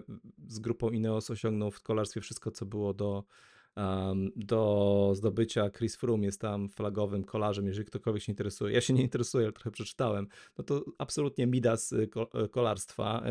z 0.49 0.59
grupą 0.59 0.91
Ineos 0.91 1.31
osiągnął 1.31 1.71
w 1.71 1.83
kolarstwie 1.83 2.21
wszystko, 2.21 2.51
co 2.51 2.67
było 2.67 2.95
do, 2.95 3.25
do 4.37 5.13
zdobycia. 5.15 5.71
Chris 5.71 5.97
Froome 5.97 6.25
jest 6.25 6.41
tam 6.41 6.69
flagowym 6.69 7.25
kolarzem, 7.25 7.67
jeżeli 7.67 7.87
ktokolwiek 7.87 8.23
się 8.23 8.33
interesuje. 8.33 8.75
Ja 8.75 8.81
się 8.81 8.93
nie 8.93 9.03
interesuję, 9.03 9.45
ale 9.45 9.53
trochę 9.53 9.71
przeczytałem. 9.71 10.29
No 10.59 10.65
to 10.65 10.85
absolutnie 10.99 11.47
midas 11.47 11.93
y, 11.93 12.09
y, 12.45 12.49
kolarstwa. 12.49 13.25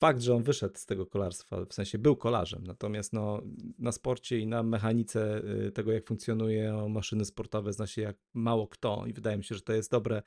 Fakt, 0.00 0.20
że 0.20 0.34
on 0.34 0.42
wyszedł 0.42 0.78
z 0.78 0.86
tego 0.86 1.06
kolarstwa, 1.06 1.64
w 1.64 1.74
sensie 1.74 1.98
był 1.98 2.16
kolarzem, 2.16 2.64
natomiast 2.66 3.12
no, 3.12 3.42
na 3.78 3.92
sporcie 3.92 4.38
i 4.38 4.46
na 4.46 4.62
mechanice 4.62 5.42
tego, 5.74 5.92
jak 5.92 6.06
funkcjonują 6.06 6.88
maszyny 6.88 7.24
sportowe, 7.24 7.72
zna 7.72 7.86
się 7.86 8.02
jak 8.02 8.16
mało 8.34 8.68
kto 8.68 9.04
i 9.06 9.12
wydaje 9.12 9.36
mi 9.36 9.44
się, 9.44 9.54
że 9.54 9.60
to 9.60 9.72
jest 9.72 9.90
dobre, 9.90 10.22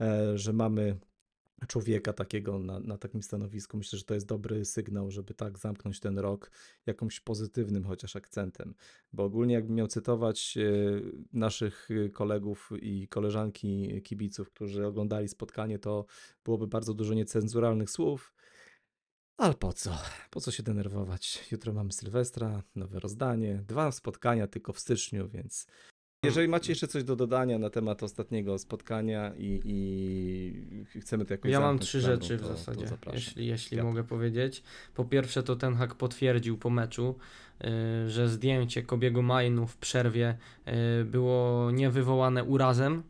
e, 0.00 0.38
że 0.38 0.52
mamy 0.52 0.98
człowieka 1.66 2.12
takiego 2.12 2.58
na, 2.58 2.80
na 2.80 2.98
takim 2.98 3.22
stanowisku. 3.22 3.76
Myślę, 3.76 3.98
że 3.98 4.04
to 4.04 4.14
jest 4.14 4.26
dobry 4.26 4.64
sygnał, 4.64 5.10
żeby 5.10 5.34
tak 5.34 5.58
zamknąć 5.58 6.00
ten 6.00 6.18
rok 6.18 6.50
jakimś 6.86 7.20
pozytywnym 7.20 7.84
chociaż 7.84 8.16
akcentem. 8.16 8.74
Bo 9.12 9.24
ogólnie 9.24 9.54
jakbym 9.54 9.76
miał 9.76 9.86
cytować 9.86 10.56
e, 10.56 10.62
naszych 11.32 11.88
kolegów 12.12 12.70
i 12.80 13.08
koleżanki 13.08 14.02
kibiców, 14.02 14.50
którzy 14.50 14.86
oglądali 14.86 15.28
spotkanie, 15.28 15.78
to 15.78 16.06
byłoby 16.44 16.66
bardzo 16.66 16.94
dużo 16.94 17.14
niecenzuralnych 17.14 17.90
słów. 17.90 18.34
Ale 19.36 19.54
po 19.54 19.72
co? 19.72 19.98
Po 20.30 20.40
co 20.40 20.50
się 20.50 20.62
denerwować? 20.62 21.48
Jutro 21.52 21.72
mamy 21.72 21.92
Sylwestra, 21.92 22.62
nowe 22.74 23.00
rozdanie, 23.00 23.64
dwa 23.66 23.92
spotkania 23.92 24.46
tylko 24.46 24.72
w 24.72 24.78
styczniu, 24.78 25.28
więc 25.28 25.66
jeżeli 26.24 26.48
macie 26.48 26.72
jeszcze 26.72 26.88
coś 26.88 27.04
do 27.04 27.16
dodania 27.16 27.58
na 27.58 27.70
temat 27.70 28.02
ostatniego 28.02 28.58
spotkania 28.58 29.32
i, 29.38 29.60
i 29.64 31.00
chcemy 31.00 31.24
to 31.24 31.34
jakoś 31.34 31.50
Ja 31.50 31.60
mam 31.60 31.78
trzy 31.78 32.00
rzeczy 32.00 32.36
w 32.36 32.40
to- 32.42 32.48
to 32.48 32.56
zasadzie, 32.56 32.86
zapraszam. 32.86 33.14
jeśli, 33.20 33.46
jeśli 33.46 33.76
Piotr. 33.76 33.88
mogę 33.88 34.04
powiedzieć. 34.04 34.62
Po 34.94 35.04
pierwsze, 35.04 35.42
to 35.42 35.56
ten 35.56 35.74
hak 35.74 35.94
potwierdził 35.94 36.58
po 36.58 36.70
meczu, 36.70 37.14
y, 38.06 38.10
że 38.10 38.28
zdjęcie 38.28 38.82
Kobiego 38.82 39.22
Majnu 39.22 39.66
w 39.66 39.76
przerwie 39.76 40.36
y, 41.00 41.04
było 41.04 41.70
nie 41.70 41.90
wywołane 41.90 42.44
urazem, 42.44 43.02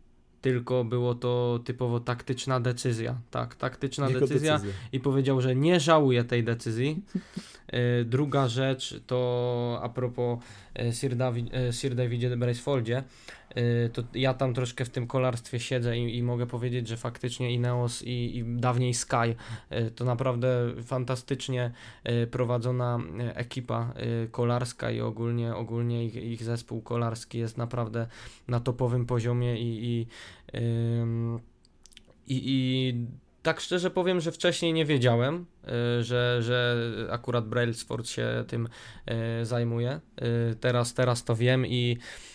tylko 0.43 0.85
było 0.85 1.15
to 1.15 1.61
typowo 1.65 2.01
taktyczna 2.01 2.61
decyzja. 2.61 3.19
Tak, 3.31 3.55
taktyczna 3.55 4.07
decyzja 4.11 4.55
decyzja. 4.59 4.61
i 4.93 5.01
powiedział, 5.01 5.41
że 5.41 5.57
nie 5.57 5.81
żałuje 5.81 6.25
tej 6.25 6.45
decyzji. 6.45 7.03
Y, 8.01 8.05
Druga 8.05 8.49
rzecz 8.49 9.01
to 9.07 9.81
a 9.83 9.89
propos 9.89 10.39
y, 10.81 10.93
Sir, 10.93 11.17
David, 11.17 11.55
y, 11.55 11.73
Sir 11.73 11.95
Davidzie 11.95 12.37
Bracefoldzie, 12.37 13.03
to 13.93 14.03
ja 14.15 14.35
tam 14.35 14.55
troszkę 14.55 14.85
w 14.85 14.91
tym 14.91 15.07
kolarstwie 15.07 15.61
siedzę 15.61 15.99
i, 15.99 16.17
i 16.17 16.23
mogę 16.23 16.47
powiedzieć, 16.47 16.89
że 16.89 16.97
faktycznie 16.97 17.55
Ineos 17.55 18.03
i, 18.03 18.39
i 18.39 18.45
dawniej 18.45 18.95
Sky 18.95 19.35
y, 19.73 19.91
to 19.91 20.05
naprawdę 20.05 20.49
fantastycznie 20.85 21.73
y, 22.09 22.27
prowadzona 22.27 22.99
y, 23.21 23.35
ekipa 23.35 23.95
y, 24.25 24.29
kolarska 24.31 24.91
i 24.91 25.01
ogólnie, 25.01 25.55
ogólnie 25.55 26.05
ich, 26.05 26.15
ich 26.15 26.43
zespół 26.43 26.83
kolarski 26.83 27.39
jest 27.39 27.57
naprawdę 27.59 28.07
na 28.49 28.61
topowym 28.61 29.07
poziomie 29.07 29.61
i, 29.61 29.85
i, 29.85 30.07
i, 32.27 32.43
i 32.47 32.95
tak 33.43 33.61
szczerze 33.61 33.91
powiem, 33.91 34.21
że 34.21 34.33
wcześniej 34.33 34.73
nie 34.73 34.85
wiedziałem, 34.85 35.47
y, 35.99 36.05
że, 36.05 36.43
że 36.43 36.77
akurat 37.11 37.49
Brailsford 37.49 38.09
się 38.09 38.45
tym 38.49 38.69
y, 39.41 39.47
zajmuje. 39.47 40.01
Y, 40.53 40.57
Teraz, 40.61 40.95
teraz 40.95 41.25
to 41.25 41.37
wiem 41.37 41.67
i, 41.67 41.99
y, 41.99 42.32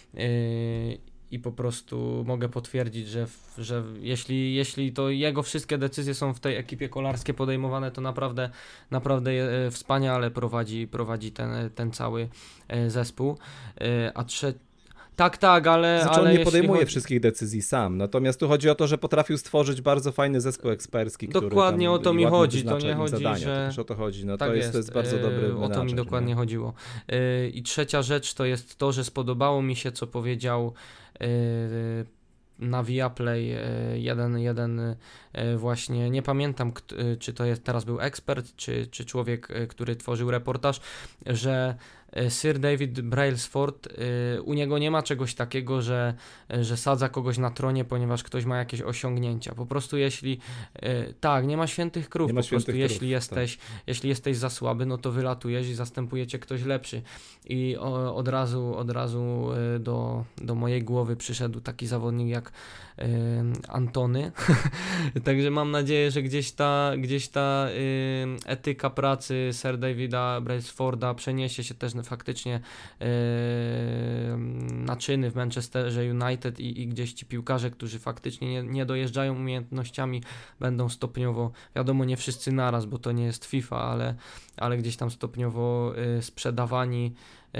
i 1.31 1.39
po 1.39 1.51
prostu 1.51 2.23
mogę 2.27 2.49
potwierdzić, 2.49 3.07
że, 3.07 3.27
że 3.57 3.83
jeśli, 3.99 4.55
jeśli 4.55 4.93
to 4.93 5.09
jego 5.09 5.43
wszystkie 5.43 5.77
decyzje 5.77 6.13
są 6.13 6.33
w 6.33 6.39
tej 6.39 6.55
ekipie 6.55 6.89
kolarskiej 6.89 7.35
podejmowane, 7.35 7.91
to 7.91 8.01
naprawdę, 8.01 8.49
naprawdę 8.91 9.33
je- 9.33 9.71
wspaniale 9.71 10.31
prowadzi, 10.31 10.87
prowadzi 10.87 11.31
ten, 11.31 11.69
ten 11.75 11.91
cały 11.91 12.29
y, 12.85 12.89
zespół. 12.89 13.37
A 14.13 14.23
trze... 14.23 14.53
Tak, 15.17 15.37
tak, 15.37 15.67
ale. 15.67 15.99
Znaczy 16.01 16.19
ale 16.19 16.29
on 16.31 16.37
nie 16.37 16.43
podejmuje 16.45 16.79
chodzi- 16.79 16.89
wszystkich 16.89 17.19
decyzji 17.19 17.61
sam, 17.61 17.97
natomiast 17.97 18.39
tu 18.39 18.47
chodzi 18.47 18.69
o 18.69 18.75
to, 18.75 18.87
że 18.87 18.97
potrafił 18.97 19.37
stworzyć 19.37 19.81
bardzo 19.81 20.11
fajny 20.11 20.41
zespół 20.41 20.71
ekspercki, 20.71 21.27
który 21.27 21.49
Dokładnie 21.49 21.91
o 21.91 21.99
to 21.99 22.13
mi 22.13 22.25
chodzi, 22.25 22.63
to 22.63 22.79
nie 22.79 22.93
chodzi, 22.95 23.11
zadania, 23.11 23.37
że- 23.37 23.45
to 23.45 23.67
też 23.67 23.79
o 23.79 23.83
to 23.83 23.95
chodzi, 23.95 24.25
no 24.25 24.37
Tak 24.37 24.49
to, 24.49 24.55
jest, 24.55 24.71
to 24.71 24.77
jest 24.77 24.93
bardzo 24.93 25.17
dobry 25.17 25.47
yy, 25.47 25.57
O 25.57 25.69
to 25.69 25.83
mi 25.83 25.93
dokładnie 25.95 26.29
nie? 26.29 26.35
chodziło. 26.35 26.73
Yy, 27.07 27.49
I 27.49 27.63
trzecia 27.63 28.01
rzecz 28.01 28.33
to 28.33 28.45
jest 28.45 28.77
to, 28.77 28.91
że 28.91 29.03
spodobało 29.03 29.61
mi 29.61 29.75
się, 29.75 29.91
co 29.91 30.07
powiedział 30.07 30.73
yy, 31.19 31.27
na 32.59 32.83
Viaplay 32.83 33.55
jeden, 33.93 34.37
jeden 34.39 34.95
właśnie, 35.57 36.09
nie 36.09 36.21
pamiętam, 36.21 36.71
czy 37.19 37.33
to 37.33 37.45
jest 37.45 37.63
teraz 37.63 37.83
był 37.83 37.99
ekspert, 38.01 38.55
czy, 38.55 38.87
czy 38.87 39.05
człowiek, 39.05 39.47
który 39.69 39.95
tworzył 39.95 40.31
reportaż, 40.31 40.79
że 41.25 41.75
Sir 42.29 42.59
David 42.59 43.01
Brailsford, 43.01 43.87
yy, 44.35 44.41
u 44.41 44.53
niego 44.53 44.77
nie 44.77 44.91
ma 44.91 45.03
czegoś 45.03 45.35
takiego, 45.35 45.81
że, 45.81 46.13
yy, 46.49 46.63
że 46.63 46.77
sadza 46.77 47.09
kogoś 47.09 47.37
na 47.37 47.51
tronie, 47.51 47.85
ponieważ 47.85 48.23
ktoś 48.23 48.45
ma 48.45 48.57
jakieś 48.57 48.81
osiągnięcia. 48.81 49.55
Po 49.55 49.65
prostu 49.65 49.97
jeśli, 49.97 50.39
tak, 51.19 51.47
nie 51.47 51.57
ma 51.57 51.67
świętych 51.67 52.09
krów, 52.09 52.27
Nie 52.27 52.41
po 52.41 52.47
prostu 52.47 52.65
krów, 52.65 52.79
jeśli 52.79 53.09
jesteś 53.09 53.57
jeśli 53.87 54.09
jesteś 54.09 54.37
za 54.37 54.49
słaby, 54.49 54.85
no 54.85 54.97
to 54.97 55.11
wylatujesz 55.11 55.67
i 55.67 55.73
zastępuje 55.73 56.27
cię 56.27 56.39
ktoś 56.39 56.63
lepszy. 56.63 57.01
I 57.45 57.77
od 58.13 58.27
razu, 58.27 58.75
od 58.75 58.91
razu 58.91 59.49
do, 59.79 60.25
do 60.37 60.55
mojej 60.55 60.83
głowy 60.83 61.15
przyszedł 61.15 61.61
taki 61.61 61.87
zawodnik 61.87 62.27
jak 62.27 62.51
Antony. 63.67 64.31
Także 65.25 65.51
mam 65.51 65.71
nadzieję, 65.71 66.11
że 66.11 66.21
gdzieś 66.21 66.51
ta, 66.51 66.91
gdzieś 66.97 67.27
ta 67.27 67.67
etyka 68.45 68.89
pracy 68.89 69.49
Sir 69.53 69.77
Davida 69.77 70.41
Braceforda 70.41 71.13
przeniesie 71.13 71.63
się 71.63 71.75
też 71.75 71.93
faktycznie 72.03 72.55
y, 72.55 73.05
na 74.71 74.95
czyny 74.95 75.31
w 75.31 75.35
Manchesterze 75.35 76.11
United 76.11 76.59
i, 76.59 76.81
i 76.81 76.87
gdzieś 76.87 77.13
ci 77.13 77.25
piłkarze, 77.25 77.71
którzy 77.71 77.99
faktycznie 77.99 78.51
nie, 78.51 78.63
nie 78.63 78.85
dojeżdżają 78.85 79.35
umiejętnościami, 79.35 80.23
będą 80.59 80.89
stopniowo, 80.89 81.51
wiadomo, 81.75 82.05
nie 82.05 82.17
wszyscy 82.17 82.51
naraz, 82.51 82.85
bo 82.85 82.97
to 82.97 83.11
nie 83.11 83.23
jest 83.23 83.45
FIFA, 83.45 83.81
ale, 83.81 84.15
ale 84.57 84.77
gdzieś 84.77 84.97
tam 84.97 85.11
stopniowo 85.11 85.93
y, 86.17 86.21
sprzedawani, 86.21 87.13
y, 87.55 87.59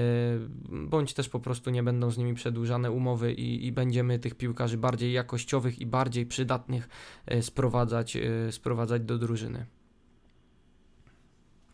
bądź 0.70 1.14
też 1.14 1.30
po 1.30 1.40
prostu 1.40 1.70
nie 1.70 1.84
będą 1.84 2.12
z 2.12 2.18
nimi 2.18 2.34
przedłużane 2.34 2.92
umowy 2.92 3.34
i, 3.34 3.66
i 3.66 3.72
będziemy 3.72 4.20
tych 4.20 4.36
piłkarzy 4.36 4.78
bardziej 4.78 5.14
jakościowych 5.14 5.80
i 5.80 5.86
bardziej 5.86 6.26
przydatnych 6.26 6.90
y, 7.32 7.42
sprowadzać, 7.42 8.18
sprowadzać 8.52 9.02
do 9.02 9.18
drużyny. 9.18 9.66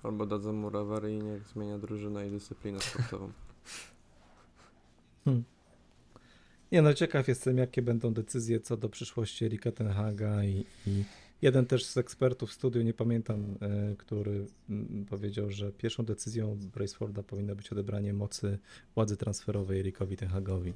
Albo 0.03 0.25
dadzą 0.25 0.53
mu 0.53 0.69
rowery 0.69 1.13
i 1.13 1.17
niech 1.17 1.47
zmienia 1.47 1.77
drużynę 1.77 2.27
i 2.27 2.31
dyscyplinę 2.31 2.79
sportową. 2.79 3.31
Nie 6.71 6.81
no, 6.81 6.93
ciekaw 6.93 7.27
jestem, 7.27 7.57
jakie 7.57 7.81
będą 7.81 8.13
decyzje 8.13 8.59
co 8.59 8.77
do 8.77 8.89
przyszłości 8.89 9.45
Erika 9.45 9.71
Tenhaga 9.71 10.43
i, 10.43 10.65
i 10.87 11.03
jeden 11.41 11.65
też 11.65 11.85
z 11.85 11.97
ekspertów 11.97 12.49
w 12.49 12.53
studiu, 12.53 12.81
nie 12.81 12.93
pamiętam, 12.93 13.57
e, 13.61 13.95
który 13.95 14.45
mm, 14.69 15.05
powiedział, 15.09 15.51
że 15.51 15.71
pierwszą 15.71 16.05
decyzją 16.05 16.57
Braceforda 16.75 17.23
powinno 17.23 17.55
być 17.55 17.71
odebranie 17.71 18.13
mocy 18.13 18.59
władzy 18.95 19.17
transferowej 19.17 19.79
Erikowi 19.79 20.17
Tenhagowi. 20.17 20.73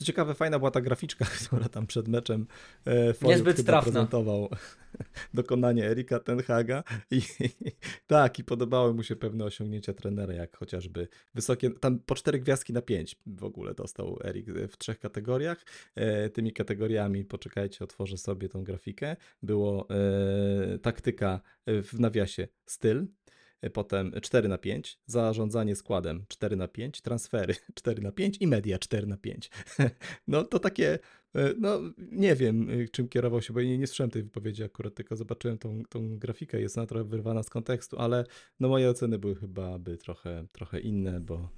Co 0.00 0.04
ciekawe, 0.06 0.34
fajna 0.34 0.58
była 0.58 0.70
ta 0.70 0.80
graficzka, 0.80 1.24
która 1.46 1.68
tam 1.68 1.86
przed 1.86 2.08
meczem 2.08 2.46
e, 2.86 3.14
Niezbyt 3.22 3.66
trafna. 3.66 3.92
prezentował 3.92 4.48
dokonanie 5.34 5.86
Erika 5.86 6.18
Tenhaga 6.20 6.82
i 7.10 7.22
tak, 8.06 8.38
i 8.38 8.44
podobały 8.44 8.94
mu 8.94 9.02
się 9.02 9.16
pewne 9.16 9.44
osiągnięcia 9.44 9.92
trenera, 9.92 10.34
jak 10.34 10.56
chociażby 10.56 11.08
wysokie, 11.34 11.70
tam 11.70 11.98
po 11.98 12.14
cztery 12.14 12.38
gwiazdki 12.38 12.72
na 12.72 12.82
pięć 12.82 13.16
w 13.26 13.44
ogóle 13.44 13.74
dostał 13.74 14.18
Erik 14.24 14.46
w 14.70 14.76
trzech 14.76 14.98
kategoriach. 14.98 15.64
E, 15.94 16.30
tymi 16.30 16.52
kategoriami, 16.52 17.24
poczekajcie, 17.24 17.84
otworzę 17.84 18.18
sobie 18.18 18.48
tą 18.48 18.64
grafikę, 18.64 19.16
było 19.42 19.88
e, 19.90 20.78
taktyka 20.78 21.40
e, 21.66 21.82
w 21.82 22.00
nawiasie 22.00 22.48
styl, 22.66 22.98
e, 22.98 23.39
potem 23.72 24.12
4 24.22 24.48
na 24.48 24.58
5, 24.58 24.98
zarządzanie 25.06 25.76
składem 25.76 26.24
4 26.28 26.56
na 26.56 26.68
5, 26.68 27.00
transfery 27.00 27.54
4 27.74 28.02
na 28.02 28.12
5 28.12 28.36
i 28.40 28.46
media 28.46 28.78
4 28.78 29.06
na 29.06 29.16
5. 29.16 29.50
No 30.28 30.44
to 30.44 30.58
takie, 30.58 30.98
e, 31.34 31.54
no 31.58 31.80
nie 31.98 32.34
wiem 32.34 32.70
e, 32.70 32.88
czym 32.88 33.08
kierował 33.08 33.42
się, 33.42 33.52
bo 33.52 33.62
nie, 33.62 33.78
nie 33.78 33.86
słyszałem 33.86 34.10
tej 34.10 34.22
wypowiedzi 34.22 34.64
akurat, 34.64 34.94
tylko 34.94 35.16
zobaczyłem 35.16 35.58
tą, 35.58 35.82
tą 35.88 36.18
grafikę, 36.18 36.60
jest 36.60 36.78
ona 36.78 36.86
trochę 36.86 37.04
wyrwana 37.04 37.42
z 37.42 37.50
kontekstu, 37.50 37.98
ale 37.98 38.24
no 38.60 38.68
moje 38.68 38.90
oceny 38.90 39.18
były 39.18 39.34
chyba 39.34 39.78
by 39.78 39.96
trochę, 39.98 40.46
trochę 40.52 40.80
inne, 40.80 41.20
bo 41.20 41.48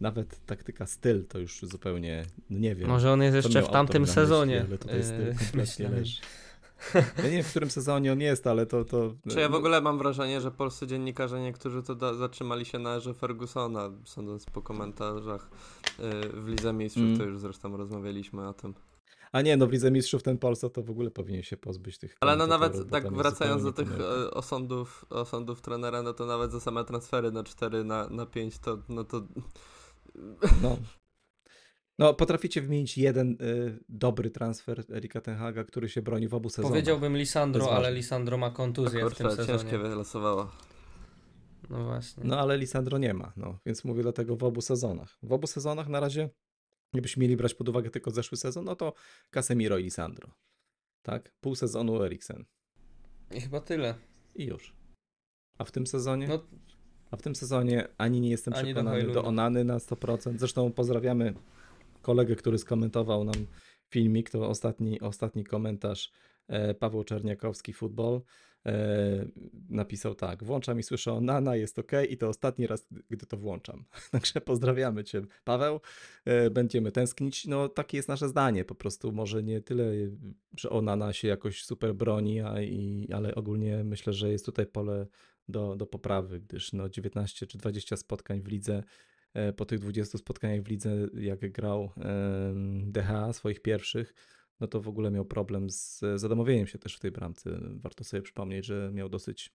nawet 0.00 0.46
taktyka 0.46 0.86
styl 0.86 1.26
to 1.26 1.38
już 1.38 1.60
zupełnie, 1.62 2.24
no 2.50 2.58
nie 2.58 2.74
wiem. 2.74 2.88
Może 2.88 3.12
on 3.12 3.22
jest 3.22 3.36
jeszcze 3.36 3.62
w 3.62 3.68
tamtym 3.68 3.80
autor 3.80 3.94
na 3.94 4.00
myśli, 4.00 4.14
sezonie. 4.14 4.64
Ale 4.68 4.78
tutaj 4.78 5.04
styl 5.04 5.26
yy, 5.26 5.34
kompletnie 5.34 5.88
leży. 5.88 6.20
Ja 6.94 7.24
nie 7.24 7.30
wiem, 7.30 7.42
w 7.42 7.50
którym 7.50 7.70
sezonie 7.70 8.12
on 8.12 8.20
jest, 8.20 8.46
ale 8.46 8.66
to... 8.66 8.84
to 8.84 9.14
Czy 9.30 9.40
ja 9.40 9.48
w 9.48 9.54
ogóle 9.54 9.80
mam 9.80 9.98
wrażenie, 9.98 10.40
że 10.40 10.50
polscy 10.50 10.86
dziennikarze 10.86 11.40
niektórzy 11.40 11.82
to 11.82 11.94
da- 11.94 12.14
zatrzymali 12.14 12.64
się 12.64 12.78
na 12.78 12.94
erze 12.94 13.14
Fergusona, 13.14 13.90
sądząc 14.04 14.46
po 14.46 14.62
komentarzach 14.62 15.50
yy, 15.98 16.04
w 16.42 16.48
Lidze 16.48 16.72
Mistrzów, 16.72 17.04
Mm. 17.04 17.18
to 17.18 17.24
już 17.24 17.38
zresztą 17.38 17.76
rozmawialiśmy 17.76 18.48
o 18.48 18.52
tym. 18.52 18.74
A 19.32 19.42
nie, 19.42 19.56
no 19.56 19.66
w 19.66 19.72
Lidze 19.72 19.90
Mistrzów 19.90 20.22
ten 20.22 20.38
Polsat 20.38 20.72
to 20.72 20.82
w 20.82 20.90
ogóle 20.90 21.10
powinien 21.10 21.42
się 21.42 21.56
pozbyć 21.56 21.98
tych 21.98 22.16
Ale 22.20 22.36
no 22.36 22.46
nawet 22.46 22.90
tak 22.90 23.12
wracając 23.12 23.62
do 23.62 23.72
tych 23.72 23.88
e, 24.00 24.30
osądów, 24.30 25.04
osądów 25.10 25.60
trenera, 25.60 26.02
no 26.02 26.12
to 26.12 26.26
nawet 26.26 26.52
za 26.52 26.60
same 26.60 26.84
transfery 26.84 27.32
na 27.32 27.44
4 27.44 27.84
na, 27.84 28.08
na 28.08 28.26
5 28.26 28.58
to 28.58 28.78
no 28.88 29.04
to 29.04 29.22
No. 30.62 30.76
No, 31.98 32.14
potraficie 32.14 32.62
wymienić 32.62 32.98
jeden 32.98 33.30
y, 33.30 33.78
dobry 33.88 34.30
transfer 34.30 34.84
Erika 34.90 35.20
Tenhaga, 35.20 35.64
który 35.64 35.88
się 35.88 36.02
broni 36.02 36.28
w 36.28 36.34
obu 36.34 36.48
sezonach. 36.48 36.70
Powiedziałbym 36.70 37.16
Lisandro, 37.16 37.72
ale. 37.76 37.92
Lisandro 37.92 38.38
ma 38.38 38.50
kontuzję 38.50 39.00
w 39.10 39.14
tym 39.14 39.26
kurczę, 39.26 39.36
sezonie. 39.36 39.58
ciężkie 39.58 39.78
wylosowało. 39.78 40.50
No 41.70 41.84
właśnie. 41.84 42.22
No, 42.26 42.38
ale 42.38 42.58
Lisandro 42.58 42.98
nie 42.98 43.14
ma, 43.14 43.32
no, 43.36 43.58
więc 43.66 43.84
mówię 43.84 44.02
dlatego 44.02 44.36
w 44.36 44.44
obu 44.44 44.60
sezonach. 44.60 45.18
W 45.22 45.32
obu 45.32 45.46
sezonach 45.46 45.88
na 45.88 46.00
razie, 46.00 46.30
gdybyśmy 46.92 47.20
mieli 47.20 47.36
brać 47.36 47.54
pod 47.54 47.68
uwagę 47.68 47.90
tylko 47.90 48.10
zeszły 48.10 48.36
sezon, 48.36 48.64
no 48.64 48.76
to 48.76 48.92
Casemiro 49.30 49.78
i 49.78 49.82
Lisandro. 49.82 50.28
Tak? 51.02 51.32
Pół 51.40 51.54
sezonu 51.54 52.02
Eriksen. 52.02 52.44
I 53.30 53.40
chyba 53.40 53.60
tyle. 53.60 53.94
I 54.34 54.46
już. 54.46 54.74
A 55.58 55.64
w 55.64 55.70
tym 55.70 55.86
sezonie? 55.86 56.28
No 56.28 56.44
A 57.10 57.16
w 57.16 57.22
tym 57.22 57.34
sezonie 57.34 57.88
ani 57.98 58.20
nie 58.20 58.30
jestem 58.30 58.54
Ani 58.54 58.62
do 58.62 58.66
przekonany 58.66 58.98
do, 58.98 59.04
Hojlunda. 59.06 59.28
Onany 59.28 59.64
na 59.64 59.78
100%. 59.78 60.38
Zresztą 60.38 60.72
pozdrawiamy 60.72 61.34
kolegę, 62.08 62.36
który 62.36 62.58
skomentował 62.58 63.24
nam 63.24 63.46
filmik. 63.90 64.30
To 64.30 64.48
ostatni, 64.48 65.00
ostatni 65.00 65.44
komentarz 65.44 66.12
e, 66.48 66.74
Paweł 66.74 67.04
Czerniakowski, 67.04 67.72
Football, 67.72 68.20
e, 68.66 69.26
napisał 69.68 70.14
tak, 70.14 70.44
włączam 70.44 70.78
i 70.78 70.82
słyszę 70.82 71.12
o 71.12 71.20
Nana, 71.20 71.56
jest 71.56 71.78
ok 71.78 71.92
i 72.10 72.16
to 72.16 72.28
ostatni 72.28 72.66
raz, 72.66 72.86
gdy 73.10 73.26
to 73.26 73.36
włączam. 73.36 73.84
Także 74.12 74.40
pozdrawiamy 74.40 75.04
Cię, 75.04 75.22
Paweł, 75.44 75.80
e, 76.24 76.50
będziemy 76.50 76.92
tęsknić. 76.92 77.46
No 77.46 77.68
takie 77.68 77.96
jest 77.96 78.08
nasze 78.08 78.28
zdanie, 78.28 78.64
po 78.64 78.74
prostu 78.74 79.12
może 79.12 79.42
nie 79.42 79.60
tyle, 79.60 79.92
że 80.56 80.70
o 80.70 80.82
Nana 80.82 81.12
się 81.12 81.28
jakoś 81.28 81.64
super 81.64 81.94
broni, 81.94 82.40
a, 82.40 82.62
i, 82.62 83.08
ale 83.12 83.34
ogólnie 83.34 83.84
myślę, 83.84 84.12
że 84.12 84.30
jest 84.30 84.46
tutaj 84.46 84.66
pole 84.66 85.06
do, 85.48 85.76
do 85.76 85.86
poprawy, 85.86 86.40
gdyż 86.40 86.72
no 86.72 86.88
19 86.88 87.46
czy 87.46 87.58
20 87.58 87.96
spotkań 87.96 88.40
w 88.40 88.48
lidze 88.48 88.82
po 89.56 89.64
tych 89.64 89.78
20 89.78 90.18
spotkaniach 90.18 90.62
w 90.62 90.68
lidze, 90.68 90.90
jak 91.14 91.52
grał 91.52 91.92
DH 92.86 93.32
swoich 93.32 93.62
pierwszych, 93.62 94.14
no 94.60 94.66
to 94.66 94.80
w 94.80 94.88
ogóle 94.88 95.10
miał 95.10 95.24
problem 95.24 95.70
z 95.70 96.00
zadomowieniem 96.16 96.66
się 96.66 96.78
też 96.78 96.96
w 96.96 97.00
tej 97.00 97.10
bramce. 97.10 97.60
Warto 97.70 98.04
sobie 98.04 98.22
przypomnieć, 98.22 98.66
że 98.66 98.90
miał 98.94 99.08
dosyć 99.08 99.52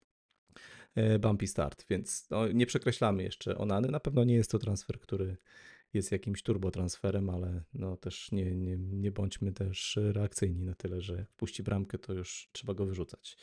e, 0.95 1.19
bumpy 1.19 1.47
start, 1.47 1.85
więc 1.89 2.29
no, 2.29 2.47
nie 2.47 2.65
przekreślamy 2.65 3.23
jeszcze 3.23 3.57
Onany. 3.57 3.87
Na 3.87 3.99
pewno 3.99 4.23
nie 4.23 4.35
jest 4.35 4.51
to 4.51 4.59
transfer, 4.59 4.99
który 4.99 5.37
jest 5.93 6.11
jakimś 6.11 6.43
turbotransferem, 6.43 7.29
ale 7.29 7.63
no 7.73 7.97
też 7.97 8.31
nie, 8.31 8.55
nie, 8.55 8.77
nie 8.77 9.11
bądźmy 9.11 9.51
też 9.51 9.99
reakcyjni 10.01 10.63
na 10.63 10.75
tyle, 10.75 11.01
że 11.01 11.25
wpuści 11.25 11.63
bramkę, 11.63 11.97
to 11.97 12.13
już 12.13 12.49
trzeba 12.51 12.73
go 12.73 12.85
wyrzucać. 12.85 13.37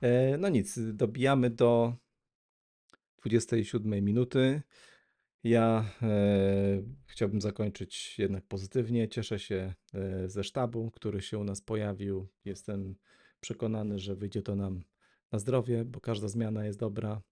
E, 0.00 0.38
no 0.38 0.48
nic, 0.48 0.78
dobijamy 0.92 1.50
do 1.50 1.94
27 3.20 4.04
minuty. 4.04 4.62
Ja 5.44 5.84
e, 6.02 6.82
chciałbym 7.06 7.40
zakończyć 7.40 8.18
jednak 8.18 8.46
pozytywnie. 8.46 9.08
Cieszę 9.08 9.38
się 9.38 9.74
e, 9.94 10.28
ze 10.28 10.44
sztabu, 10.44 10.90
który 10.90 11.20
się 11.20 11.38
u 11.38 11.44
nas 11.44 11.60
pojawił. 11.60 12.28
Jestem 12.44 12.94
przekonany, 13.40 13.98
że 13.98 14.16
wyjdzie 14.16 14.42
to 14.42 14.56
nam 14.56 14.82
na 15.32 15.38
zdrowie, 15.38 15.84
bo 15.84 16.00
każda 16.00 16.28
zmiana 16.28 16.64
jest 16.64 16.78
dobra, 16.78 17.22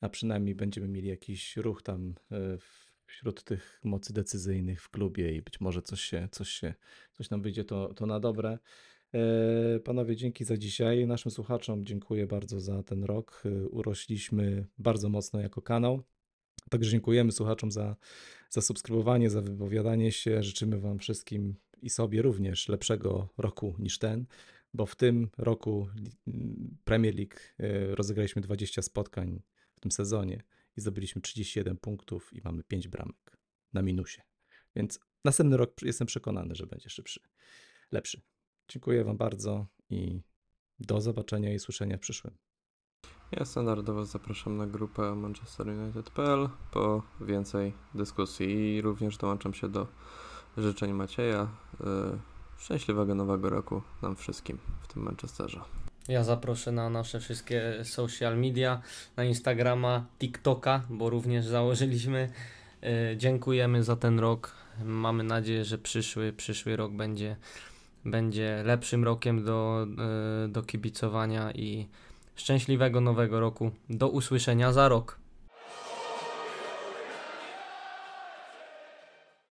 a 0.00 0.08
przynajmniej 0.08 0.54
będziemy 0.54 0.88
mieli 0.88 1.08
jakiś 1.08 1.56
ruch 1.56 1.82
tam 1.82 2.14
e, 2.32 2.58
wśród 3.06 3.44
tych 3.44 3.80
mocy 3.84 4.12
decyzyjnych 4.12 4.82
w 4.82 4.90
klubie 4.90 5.36
i 5.36 5.42
być 5.42 5.60
może 5.60 5.82
coś 5.82 6.00
się, 6.00 6.28
coś 6.32 6.48
się, 6.48 6.74
coś 7.12 7.30
nam 7.30 7.42
wyjdzie 7.42 7.64
to, 7.64 7.94
to 7.94 8.06
na 8.06 8.20
dobre. 8.20 8.58
E, 9.14 9.80
panowie, 9.80 10.16
dzięki 10.16 10.44
za 10.44 10.56
dzisiaj. 10.56 11.06
Naszym 11.06 11.30
słuchaczom 11.30 11.86
dziękuję 11.86 12.26
bardzo 12.26 12.60
za 12.60 12.82
ten 12.82 13.04
rok. 13.04 13.42
E, 13.44 13.68
urośliśmy 13.68 14.66
bardzo 14.78 15.08
mocno 15.08 15.40
jako 15.40 15.62
kanał. 15.62 16.02
Także 16.70 16.90
dziękujemy 16.90 17.32
słuchaczom 17.32 17.72
za, 17.72 17.96
za 18.50 18.60
subskrybowanie, 18.60 19.30
za 19.30 19.42
wypowiadanie 19.42 20.12
się. 20.12 20.42
Życzymy 20.42 20.80
Wam 20.80 20.98
wszystkim 20.98 21.54
i 21.82 21.90
sobie 21.90 22.22
również 22.22 22.68
lepszego 22.68 23.28
roku 23.38 23.76
niż 23.78 23.98
ten, 23.98 24.26
bo 24.74 24.86
w 24.86 24.96
tym 24.96 25.28
roku 25.38 25.88
Premier 26.84 27.14
League 27.14 27.36
e, 27.58 27.94
rozegraliśmy 27.94 28.42
20 28.42 28.82
spotkań 28.82 29.42
w 29.74 29.80
tym 29.80 29.90
sezonie 29.90 30.42
i 30.76 30.80
zdobyliśmy 30.80 31.22
31 31.22 31.76
punktów 31.76 32.32
i 32.32 32.40
mamy 32.44 32.62
5 32.62 32.88
bramek 32.88 33.38
na 33.72 33.82
minusie. 33.82 34.20
Więc 34.76 35.00
następny 35.24 35.56
rok 35.56 35.82
jestem 35.82 36.06
przekonany, 36.06 36.54
że 36.54 36.66
będzie 36.66 36.90
szybszy, 36.90 37.20
lepszy. 37.92 38.20
Dziękuję 38.68 39.04
Wam 39.04 39.16
bardzo 39.16 39.66
i 39.90 40.20
do 40.80 41.00
zobaczenia 41.00 41.54
i 41.54 41.58
słyszenia 41.58 41.96
w 41.96 42.00
przyszłym. 42.00 42.38
Ja 43.32 43.44
standardowo 43.44 44.04
zapraszam 44.04 44.56
na 44.56 44.66
grupę 44.66 45.14
manchesterunited.pl 45.14 46.48
po 46.70 47.02
więcej 47.20 47.72
dyskusji 47.94 48.76
i 48.76 48.82
również 48.82 49.16
dołączam 49.16 49.54
się 49.54 49.68
do 49.68 49.86
życzeń 50.56 50.92
Macieja. 50.92 51.48
Y, 51.80 51.84
szczęśliwego 52.58 53.14
nowego 53.14 53.50
roku 53.50 53.82
nam 54.02 54.16
wszystkim 54.16 54.58
w 54.80 54.92
tym 54.92 55.02
Manchesterze. 55.02 55.60
Ja 56.08 56.24
zaproszę 56.24 56.72
na 56.72 56.90
nasze 56.90 57.20
wszystkie 57.20 57.84
social 57.84 58.38
media, 58.38 58.82
na 59.16 59.24
Instagrama, 59.24 60.06
TikToka, 60.18 60.82
bo 60.90 61.10
również 61.10 61.46
założyliśmy. 61.46 62.30
Y, 63.12 63.16
dziękujemy 63.16 63.82
za 63.84 63.96
ten 63.96 64.18
rok. 64.18 64.52
Mamy 64.84 65.24
nadzieję, 65.24 65.64
że 65.64 65.78
przyszły, 65.78 66.32
przyszły 66.32 66.76
rok 66.76 66.92
będzie, 66.92 67.36
będzie 68.04 68.62
lepszym 68.64 69.04
rokiem 69.04 69.44
do, 69.44 69.86
y, 70.44 70.48
do 70.48 70.62
kibicowania 70.62 71.52
i 71.52 71.88
Szczęśliwego 72.38 73.00
nowego 73.00 73.40
roku. 73.40 73.70
Do 73.90 74.08
usłyszenia 74.08 74.72
za 74.72 74.88
rok. 74.88 75.18